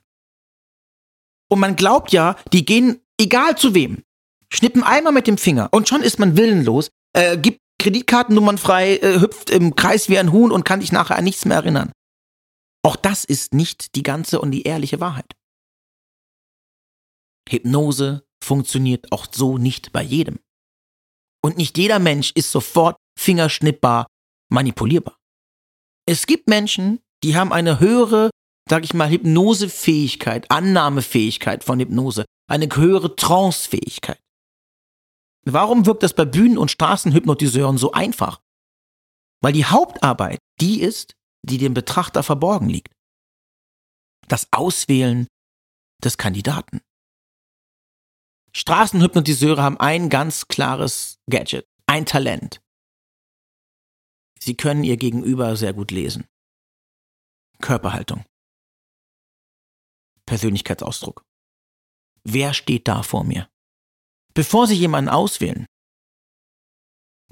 Und 1.49 1.59
man 1.59 1.75
glaubt 1.75 2.12
ja, 2.12 2.37
die 2.53 2.64
gehen 2.64 3.01
egal 3.19 3.57
zu 3.57 3.75
wem, 3.75 4.05
schnippen 4.53 4.85
einmal 4.85 5.12
mit 5.12 5.27
dem 5.27 5.38
Finger 5.38 5.69
und 5.73 5.88
schon 5.88 6.03
ist 6.03 6.19
man 6.19 6.37
willenlos, 6.37 6.90
äh, 7.12 7.37
gibt 7.37 7.61
Kreditkartennummern 7.81 8.59
frei, 8.59 8.97
äh, 8.99 9.21
hüpft 9.21 9.51
im 9.51 9.75
Kreis 9.75 10.09
wie 10.09 10.19
ein 10.19 10.33
Huhn 10.33 10.53
und 10.53 10.64
kann 10.64 10.81
sich 10.81 10.93
nachher 10.93 11.16
an 11.16 11.25
nichts 11.25 11.45
mehr 11.47 11.57
erinnern. 11.57 11.93
Auch 12.83 12.97
das 12.97 13.25
ist 13.25 13.55
nicht 13.55 13.95
die 13.95 14.03
ganze 14.03 14.40
und 14.40 14.53
die 14.53 14.62
ehrliche 14.62 15.01
Wahrheit. 15.01 15.35
Hypnose 17.51 18.25
funktioniert 18.43 19.13
auch 19.13 19.27
so 19.31 19.59
nicht 19.59 19.93
bei 19.93 20.03
jedem. 20.03 20.39
Und 21.43 21.57
nicht 21.57 21.79
jeder 21.79 21.99
Mensch 21.99 22.33
ist 22.35 22.51
sofort 22.51 22.97
fingerschnippbar 23.19 24.07
manipulierbar. 24.51 25.17
Es 26.07 26.27
gibt 26.27 26.49
Menschen, 26.49 27.01
die 27.23 27.37
haben 27.37 27.53
eine 27.53 27.81
höhere, 27.81 28.31
sag 28.69 28.85
ich 28.85 28.95
mal, 28.95 29.11
Hypnosefähigkeit, 29.11 30.51
Annahmefähigkeit 30.51 31.65
von 31.65 31.81
Hypnose, 31.81 32.25
eine 32.49 32.69
höhere 32.75 33.15
Trancefähigkeit. 33.15 34.21
Warum 35.45 35.87
wirkt 35.87 36.03
das 36.03 36.15
bei 36.15 36.25
Bühnen- 36.25 36.59
und 36.59 36.71
Straßenhypnotiseuren 36.71 37.79
so 37.79 37.93
einfach? 37.93 38.41
Weil 39.43 39.53
die 39.53 39.65
Hauptarbeit 39.65 40.39
die 40.61 40.81
ist, 40.81 41.15
die 41.43 41.59
dem 41.59 41.73
Betrachter 41.73 42.23
verborgen 42.23 42.69
liegt. 42.69 42.93
Das 44.29 44.47
Auswählen 44.53 45.27
des 46.05 46.19
Kandidaten. 46.19 46.81
Straßenhypnotiseure 48.53 49.63
haben 49.63 49.79
ein 49.79 50.09
ganz 50.09 50.49
klares 50.49 51.19
Gadget, 51.29 51.67
ein 51.87 52.07
Talent. 52.07 52.61
Sie 54.39 54.57
können 54.57 54.85
ihr 54.85 54.97
Gegenüber 54.97 55.57
sehr 55.57 55.73
gut 55.73 55.91
lesen. 55.91 56.27
Körperhaltung. 57.61 58.25
Persönlichkeitsausdruck. 60.27 61.25
Wer 62.25 62.55
steht 62.55 62.89
da 62.89 63.03
vor 63.03 63.25
mir? 63.25 63.49
Bevor 64.35 64.67
Sie 64.67 64.75
jemanden 64.75 65.11
auswählen, 65.11 65.67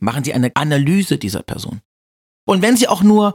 machen 0.00 0.24
Sie 0.24 0.34
eine 0.34 0.54
Analyse 0.54 1.18
dieser 1.18 1.42
Person. 1.42 1.80
Und 2.46 2.62
wenn 2.62 2.76
Sie 2.76 2.88
auch 2.88 3.02
nur 3.02 3.34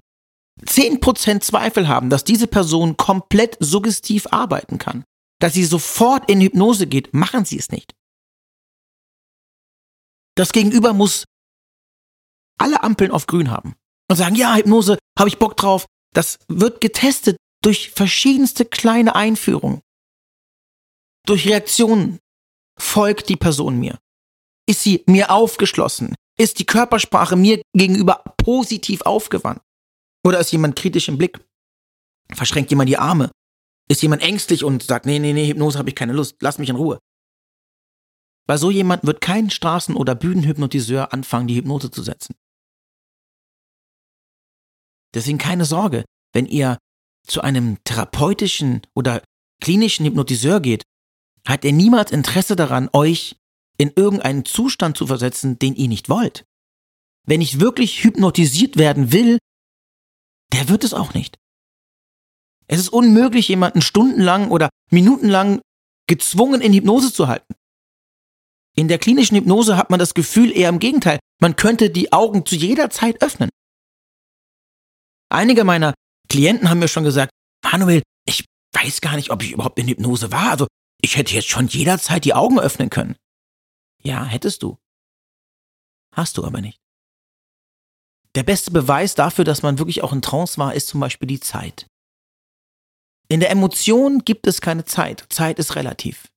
10% 0.62 1.41
Zweifel 1.41 1.88
haben, 1.88 2.10
dass 2.10 2.24
diese 2.24 2.48
Person 2.48 2.98
komplett 2.98 3.58
suggestiv 3.60 4.28
arbeiten 4.32 4.78
kann, 4.78 5.04
dass 5.43 5.56
sie 5.56 5.65
sofort 5.65 6.29
in 6.29 6.39
Hypnose 6.39 6.88
geht, 6.88 7.13
machen 7.13 7.43
sie 7.43 7.60
es 7.60 7.69
nicht. 7.69 7.93
Das 10.38 10.53
Gegenüber 10.53 10.93
muss 10.93 11.25
alle 12.58 12.82
Ampeln 12.82 13.12
auf 13.12 13.27
grün 13.27 13.51
haben 13.51 13.75
und 14.10 14.15
sagen, 14.15 14.36
ja, 14.36 14.56
Hypnose, 14.56 14.97
habe 15.19 15.27
ich 15.27 15.39
Bock 15.39 15.58
drauf. 15.58 15.86
Das 16.13 16.39
wird 16.47 16.79
getestet 16.79 17.36
durch 17.62 17.91
verschiedenste 17.91 18.63
kleine 18.63 19.15
Einführungen. 19.15 19.82
Durch 21.25 21.45
Reaktionen 21.45 22.19
folgt 22.79 23.27
die 23.27 23.36
Person 23.36 23.77
mir. 23.77 23.99
Ist 24.65 24.84
sie 24.84 25.03
mir 25.08 25.29
aufgeschlossen? 25.29 26.15
Ist 26.39 26.60
die 26.60 26.65
Körpersprache 26.65 27.36
mir 27.36 27.62
gegenüber 27.73 28.23
positiv 28.38 29.01
aufgewandt? 29.01 29.62
Oder 30.25 30.39
ist 30.39 30.53
jemand 30.53 30.77
kritisch 30.77 31.10
im 31.10 31.17
Blick? 31.17 31.45
Verschränkt 32.32 32.71
jemand 32.71 32.88
die 32.88 32.97
Arme? 32.97 33.29
Ist 33.93 34.01
jemand 34.01 34.23
ängstlich 34.23 34.63
und 34.63 34.82
sagt, 34.82 35.06
nee, 35.06 35.19
nee, 35.19 35.34
nee, 35.34 35.45
Hypnose 35.45 35.77
habe 35.77 35.88
ich 35.88 35.95
keine 35.95 36.13
Lust, 36.13 36.38
lass 36.39 36.58
mich 36.58 36.69
in 36.69 36.77
Ruhe. 36.77 36.97
Bei 38.47 38.58
so 38.58 38.71
jemand 38.71 39.06
wird 39.06 39.21
kein 39.21 39.51
Straßen- 39.51 39.93
oder 39.93 40.15
Bühnenhypnotiseur 40.15 41.13
anfangen, 41.13 41.45
die 41.45 41.58
Hypnose 41.58 41.91
zu 41.91 42.01
setzen. 42.01 42.34
Deswegen 45.13 45.38
keine 45.38 45.65
Sorge, 45.65 46.06
wenn 46.34 46.47
ihr 46.47 46.79
zu 47.27 47.41
einem 47.41 47.84
therapeutischen 47.84 48.82
oder 48.95 49.21
klinischen 49.62 50.08
Hypnotiseur 50.08 50.60
geht, 50.60 50.82
hat 51.47 51.63
er 51.63 51.71
niemals 51.71 52.12
Interesse 52.12 52.56
daran, 52.56 52.89
euch 52.93 53.36
in 53.77 53.91
irgendeinen 53.95 54.43
Zustand 54.43 54.97
zu 54.97 55.06
versetzen, 55.06 55.60
den 55.60 55.75
ihr 55.75 55.88
nicht 55.88 56.10
wollt. 56.10 56.45
Wenn 57.27 57.41
ich 57.41 57.60
wirklich 57.60 58.03
hypnotisiert 58.03 58.75
werden 58.75 59.12
will, 59.12 59.38
der 60.51 60.67
wird 60.67 60.84
es 60.84 60.95
auch 60.95 61.13
nicht. 61.13 61.38
Es 62.73 62.79
ist 62.79 62.89
unmöglich, 62.89 63.49
jemanden 63.49 63.83
stundenlang 63.83 64.49
oder 64.49 64.69
minutenlang 64.89 65.62
gezwungen 66.07 66.59
in 66.59 66.73
Hypnose 66.73 67.13
zu 67.13 67.27
halten. 67.27 67.53
In 68.75 68.88
der 68.88 68.97
klinischen 68.97 69.38
Hypnose 69.38 69.77
hat 69.77 69.91
man 69.91 69.99
das 69.99 70.15
Gefühl 70.15 70.51
eher 70.51 70.69
im 70.69 70.79
Gegenteil, 70.79 71.19
man 71.39 71.55
könnte 71.55 71.91
die 71.91 72.12
Augen 72.12 72.47
zu 72.47 72.55
jeder 72.55 72.89
Zeit 72.89 73.21
öffnen. 73.21 73.51
Einige 75.29 75.65
meiner 75.65 75.93
Klienten 76.29 76.67
haben 76.67 76.79
mir 76.79 76.88
schon 76.88 77.03
gesagt, 77.03 77.29
Manuel, 77.63 78.01
ich 78.25 78.43
weiß 78.71 79.01
gar 79.01 79.17
nicht, 79.17 79.29
ob 79.29 79.43
ich 79.43 79.51
überhaupt 79.51 79.77
in 79.77 79.88
Hypnose 79.88 80.31
war. 80.31 80.49
Also 80.49 80.65
ich 80.99 81.15
hätte 81.15 81.36
jetzt 81.36 81.49
schon 81.49 81.67
jederzeit 81.67 82.25
die 82.25 82.33
Augen 82.33 82.59
öffnen 82.59 82.89
können. 82.89 83.15
Ja, 84.01 84.25
hättest 84.25 84.63
du. 84.63 84.79
Hast 86.15 86.39
du 86.39 86.43
aber 86.43 86.59
nicht. 86.59 86.79
Der 88.33 88.41
beste 88.41 88.71
Beweis 88.71 89.13
dafür, 89.13 89.45
dass 89.45 89.62
man 89.62 89.77
wirklich 89.77 90.01
auch 90.01 90.12
in 90.12 90.23
Trance 90.23 90.57
war, 90.57 90.73
ist 90.73 90.88
zum 90.88 90.99
Beispiel 90.99 91.27
die 91.27 91.39
Zeit. 91.39 91.86
In 93.29 93.39
der 93.39 93.49
Emotion 93.49 94.19
gibt 94.25 94.47
es 94.47 94.62
keine 94.62 94.86
Zeit. 94.86 95.25
Zeit 95.29 95.59
ist 95.59 95.75
relativ. 95.75 96.27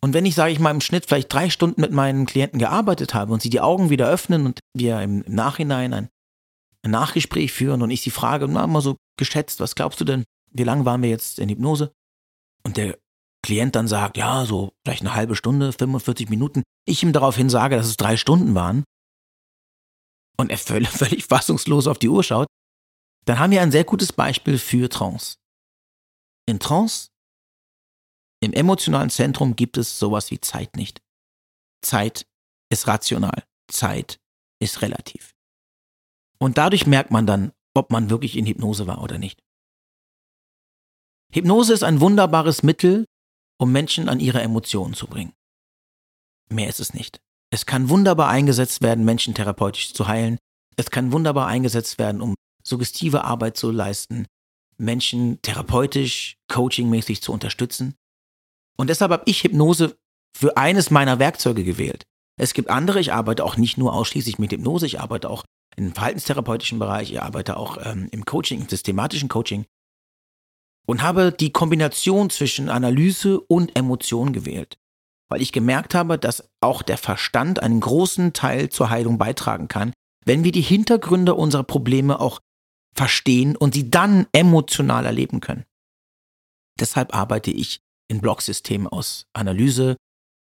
Und 0.00 0.14
wenn 0.14 0.26
ich, 0.26 0.34
sage 0.34 0.52
ich 0.52 0.58
mal, 0.58 0.70
im 0.70 0.80
Schnitt 0.80 1.06
vielleicht 1.06 1.32
drei 1.32 1.50
Stunden 1.50 1.80
mit 1.80 1.92
meinen 1.92 2.26
Klienten 2.26 2.58
gearbeitet 2.58 3.14
habe 3.14 3.32
und 3.32 3.42
sie 3.42 3.50
die 3.50 3.60
Augen 3.60 3.90
wieder 3.90 4.08
öffnen 4.08 4.46
und 4.46 4.60
wir 4.74 5.00
im, 5.00 5.24
Nachhinein 5.26 5.92
ein, 5.92 6.08
ein, 6.82 6.90
Nachgespräch 6.90 7.52
führen 7.52 7.82
und 7.82 7.90
ich 7.90 8.00
sie 8.00 8.10
frage, 8.10 8.46
na, 8.46 8.66
mal 8.66 8.80
so 8.80 8.96
geschätzt, 9.18 9.58
was 9.60 9.74
glaubst 9.74 10.00
du 10.00 10.04
denn, 10.04 10.24
wie 10.52 10.62
lange 10.62 10.84
waren 10.84 11.02
wir 11.02 11.10
jetzt 11.10 11.38
in 11.38 11.48
Hypnose? 11.48 11.92
Und 12.62 12.76
der 12.76 12.98
Klient 13.44 13.74
dann 13.74 13.88
sagt, 13.88 14.16
ja, 14.16 14.44
so 14.44 14.72
vielleicht 14.84 15.02
eine 15.02 15.14
halbe 15.14 15.36
Stunde, 15.36 15.72
45 15.72 16.28
Minuten. 16.28 16.62
Ich 16.86 17.02
ihm 17.02 17.12
daraufhin 17.12 17.50
sage, 17.50 17.76
dass 17.76 17.86
es 17.86 17.96
drei 17.96 18.16
Stunden 18.16 18.54
waren. 18.54 18.84
Und 20.36 20.50
er 20.50 20.58
völlig, 20.58 20.88
völlig 20.90 21.24
fassungslos 21.24 21.86
auf 21.86 21.98
die 21.98 22.08
Uhr 22.08 22.22
schaut. 22.22 22.46
Dann 23.28 23.38
haben 23.38 23.50
wir 23.50 23.60
ein 23.60 23.70
sehr 23.70 23.84
gutes 23.84 24.10
Beispiel 24.10 24.58
für 24.58 24.88
Trance. 24.88 25.36
In 26.46 26.58
Trance 26.58 27.10
im 28.40 28.54
emotionalen 28.54 29.10
Zentrum 29.10 29.54
gibt 29.54 29.76
es 29.76 29.98
sowas 29.98 30.30
wie 30.30 30.40
Zeit 30.40 30.76
nicht. 30.76 31.02
Zeit 31.84 32.26
ist 32.70 32.86
rational, 32.86 33.44
Zeit 33.70 34.18
ist 34.62 34.80
relativ. 34.80 35.34
Und 36.38 36.56
dadurch 36.56 36.86
merkt 36.86 37.10
man 37.10 37.26
dann, 37.26 37.52
ob 37.74 37.90
man 37.90 38.08
wirklich 38.08 38.34
in 38.34 38.46
Hypnose 38.46 38.86
war 38.86 39.02
oder 39.02 39.18
nicht. 39.18 39.42
Hypnose 41.30 41.74
ist 41.74 41.82
ein 41.82 42.00
wunderbares 42.00 42.62
Mittel, 42.62 43.04
um 43.60 43.70
Menschen 43.72 44.08
an 44.08 44.20
ihre 44.20 44.40
Emotionen 44.40 44.94
zu 44.94 45.06
bringen. 45.06 45.34
Mehr 46.48 46.70
ist 46.70 46.80
es 46.80 46.94
nicht. 46.94 47.20
Es 47.50 47.66
kann 47.66 47.90
wunderbar 47.90 48.30
eingesetzt 48.30 48.80
werden, 48.80 49.04
Menschen 49.04 49.34
therapeutisch 49.34 49.92
zu 49.92 50.08
heilen. 50.08 50.38
Es 50.76 50.90
kann 50.90 51.12
wunderbar 51.12 51.46
eingesetzt 51.46 51.98
werden, 51.98 52.22
um 52.22 52.34
suggestive 52.68 53.24
Arbeit 53.24 53.56
zu 53.56 53.70
leisten, 53.70 54.26
Menschen 54.76 55.40
therapeutisch, 55.42 56.36
coachingmäßig 56.48 57.22
zu 57.22 57.32
unterstützen. 57.32 57.94
Und 58.76 58.90
deshalb 58.90 59.10
habe 59.10 59.24
ich 59.26 59.42
Hypnose 59.42 59.98
für 60.36 60.56
eines 60.56 60.90
meiner 60.90 61.18
Werkzeuge 61.18 61.64
gewählt. 61.64 62.04
Es 62.40 62.54
gibt 62.54 62.70
andere, 62.70 63.00
ich 63.00 63.12
arbeite 63.12 63.44
auch 63.44 63.56
nicht 63.56 63.78
nur 63.78 63.92
ausschließlich 63.92 64.38
mit 64.38 64.52
Hypnose, 64.52 64.86
ich 64.86 65.00
arbeite 65.00 65.28
auch 65.28 65.44
im 65.76 65.92
verhaltenstherapeutischen 65.92 66.78
Bereich, 66.78 67.10
ich 67.10 67.20
arbeite 67.20 67.56
auch 67.56 67.78
ähm, 67.84 68.08
im 68.12 68.24
Coaching, 68.24 68.60
im 68.60 68.68
systematischen 68.68 69.28
Coaching 69.28 69.66
und 70.86 71.02
habe 71.02 71.32
die 71.32 71.52
Kombination 71.52 72.30
zwischen 72.30 72.68
Analyse 72.68 73.40
und 73.40 73.76
Emotion 73.76 74.32
gewählt, 74.32 74.78
weil 75.28 75.42
ich 75.42 75.52
gemerkt 75.52 75.94
habe, 75.94 76.18
dass 76.18 76.48
auch 76.60 76.82
der 76.82 76.98
Verstand 76.98 77.60
einen 77.60 77.80
großen 77.80 78.32
Teil 78.32 78.68
zur 78.70 78.90
Heilung 78.90 79.18
beitragen 79.18 79.68
kann, 79.68 79.92
wenn 80.24 80.44
wir 80.44 80.52
die 80.52 80.62
Hintergründe 80.62 81.34
unserer 81.34 81.64
Probleme 81.64 82.20
auch 82.20 82.40
verstehen 82.94 83.56
und 83.56 83.74
sie 83.74 83.90
dann 83.90 84.26
emotional 84.32 85.06
erleben 85.06 85.40
können. 85.40 85.64
Deshalb 86.78 87.14
arbeite 87.14 87.50
ich 87.50 87.80
in 88.08 88.20
Blocksystemen 88.20 88.86
aus 88.86 89.26
Analyse 89.32 89.96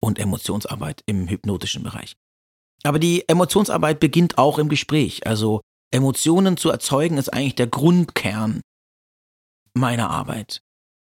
und 0.01 0.19
Emotionsarbeit 0.19 1.03
im 1.07 1.29
hypnotischen 1.29 1.83
Bereich. 1.83 2.15
Aber 2.83 2.99
die 2.99 3.29
Emotionsarbeit 3.29 4.01
beginnt 4.01 4.39
auch 4.39 4.59
im 4.59 4.69
Gespräch. 4.69 5.27
Also 5.27 5.61
Emotionen 5.93 6.57
zu 6.57 6.71
erzeugen 6.71 7.19
ist 7.19 7.33
eigentlich 7.33 7.55
der 7.55 7.69
Grundkern 7.69 8.61
meiner 9.75 10.11
Arbeit. 10.11 10.61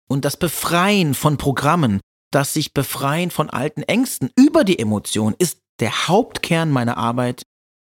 Und 0.07 0.25
das 0.25 0.37
Befreien 0.37 1.13
von 1.13 1.37
Programmen, 1.37 1.99
das 2.31 2.53
sich 2.53 2.73
befreien 2.73 3.29
von 3.29 3.49
alten 3.49 3.83
Ängsten 3.83 4.31
über 4.35 4.63
die 4.63 4.79
Emotion 4.79 5.35
ist 5.37 5.59
der 5.79 6.07
Hauptkern 6.07 6.71
meiner 6.71 6.97
Arbeit 6.97 7.43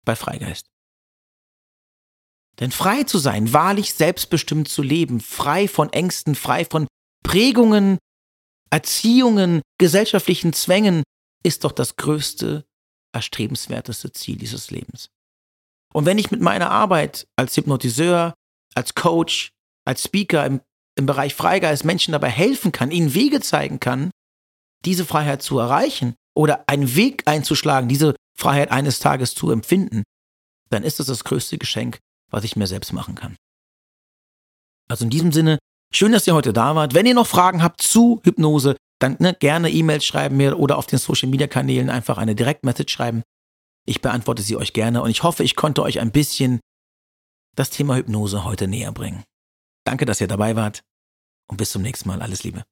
bei 0.05 0.15
Freigeist. 0.15 0.67
Denn 2.63 2.71
frei 2.71 3.03
zu 3.03 3.19
sein, 3.19 3.53
wahrlich 3.53 3.93
selbstbestimmt 3.93 4.69
zu 4.69 4.83
leben, 4.83 5.19
frei 5.19 5.67
von 5.67 5.93
Ängsten, 5.93 6.37
frei 6.37 6.65
von 6.65 6.87
Prägungen, 7.25 7.99
Erziehungen, 8.71 9.63
gesellschaftlichen 9.79 10.53
Zwängen, 10.53 11.03
ist 11.43 11.65
doch 11.65 11.73
das 11.73 11.97
größte, 11.97 12.65
erstrebenswerteste 13.13 14.13
Ziel 14.13 14.37
dieses 14.37 14.71
Lebens. 14.71 15.09
Und 15.93 16.07
wenn 16.07 16.19
ich 16.19 16.31
mit 16.31 16.41
meiner 16.41 16.71
Arbeit 16.71 17.27
als 17.35 17.57
Hypnotiseur, 17.57 18.33
als 18.77 18.95
Coach, 18.95 19.51
als 19.85 20.05
Speaker 20.05 20.47
im, 20.47 20.61
im 20.97 21.07
Bereich 21.07 21.35
Freigeist 21.35 21.85
Menschen 21.85 22.13
dabei 22.13 22.31
helfen 22.31 22.71
kann, 22.71 22.93
ihnen 22.93 23.13
Wege 23.13 23.41
zeigen 23.41 23.81
kann, 23.81 24.13
diese 24.85 25.05
Freiheit 25.05 25.43
zu 25.43 25.59
erreichen 25.59 26.15
oder 26.37 26.69
einen 26.69 26.95
Weg 26.95 27.25
einzuschlagen, 27.27 27.89
diese 27.89 28.15
Freiheit 28.39 28.71
eines 28.71 29.01
Tages 29.01 29.35
zu 29.35 29.51
empfinden, 29.51 30.05
dann 30.71 30.85
ist 30.85 31.01
das 31.01 31.09
das 31.09 31.25
größte 31.25 31.59
Geschenk, 31.59 31.99
was 32.33 32.45
ich 32.45 32.57
mir 32.57 32.67
selbst 32.67 32.93
machen 32.93 33.15
kann. 33.15 33.37
Also 34.89 35.05
in 35.05 35.11
diesem 35.11 35.33
Sinne 35.33 35.59
Schön, 35.95 36.13
dass 36.13 36.27
ihr 36.27 36.35
heute 36.35 36.55
da 36.55 36.75
wart. 36.75 36.95
Wenn 36.95 37.05
ihr 37.05 37.15
noch 37.15 37.27
Fragen 37.27 37.63
habt 37.63 37.83
zu 37.83 38.21
Hypnose, 38.25 38.77
dann 38.99 39.17
ne, 39.19 39.35
gerne 39.39 39.71
E-Mails 39.71 40.07
schreiben 40.07 40.39
mir 40.39 40.59
oder 40.59 40.79
auf 40.79 40.87
den 40.87 40.99
Social 40.99 41.29
Media 41.29 41.47
Kanälen 41.47 41.91
einfach 41.91 42.17
eine 42.17 42.35
Direktmessage 42.35 42.91
schreiben. 42.91 43.23
Ich 43.87 44.01
beantworte 44.01 44.43
sie 44.43 44.57
euch 44.57 44.73
gerne 44.73 45.03
und 45.03 45.11
ich 45.11 45.23
hoffe, 45.23 45.45
ich 45.45 45.55
konnte 45.55 45.83
euch 45.83 46.01
ein 46.01 46.11
bisschen 46.11 46.61
das 47.57 47.69
Thema 47.69 47.97
Hypnose 47.97 48.45
heute 48.45 48.69
näher 48.69 48.93
bringen. 48.93 49.23
Danke, 49.85 50.07
dass 50.07 50.21
ihr 50.21 50.29
dabei 50.29 50.57
wart 50.57 50.81
und 51.51 51.59
bis 51.59 51.73
zum 51.73 51.83
nächsten 51.83 52.09
Mal. 52.09 52.23
Alles 52.23 52.43
Liebe. 52.43 52.63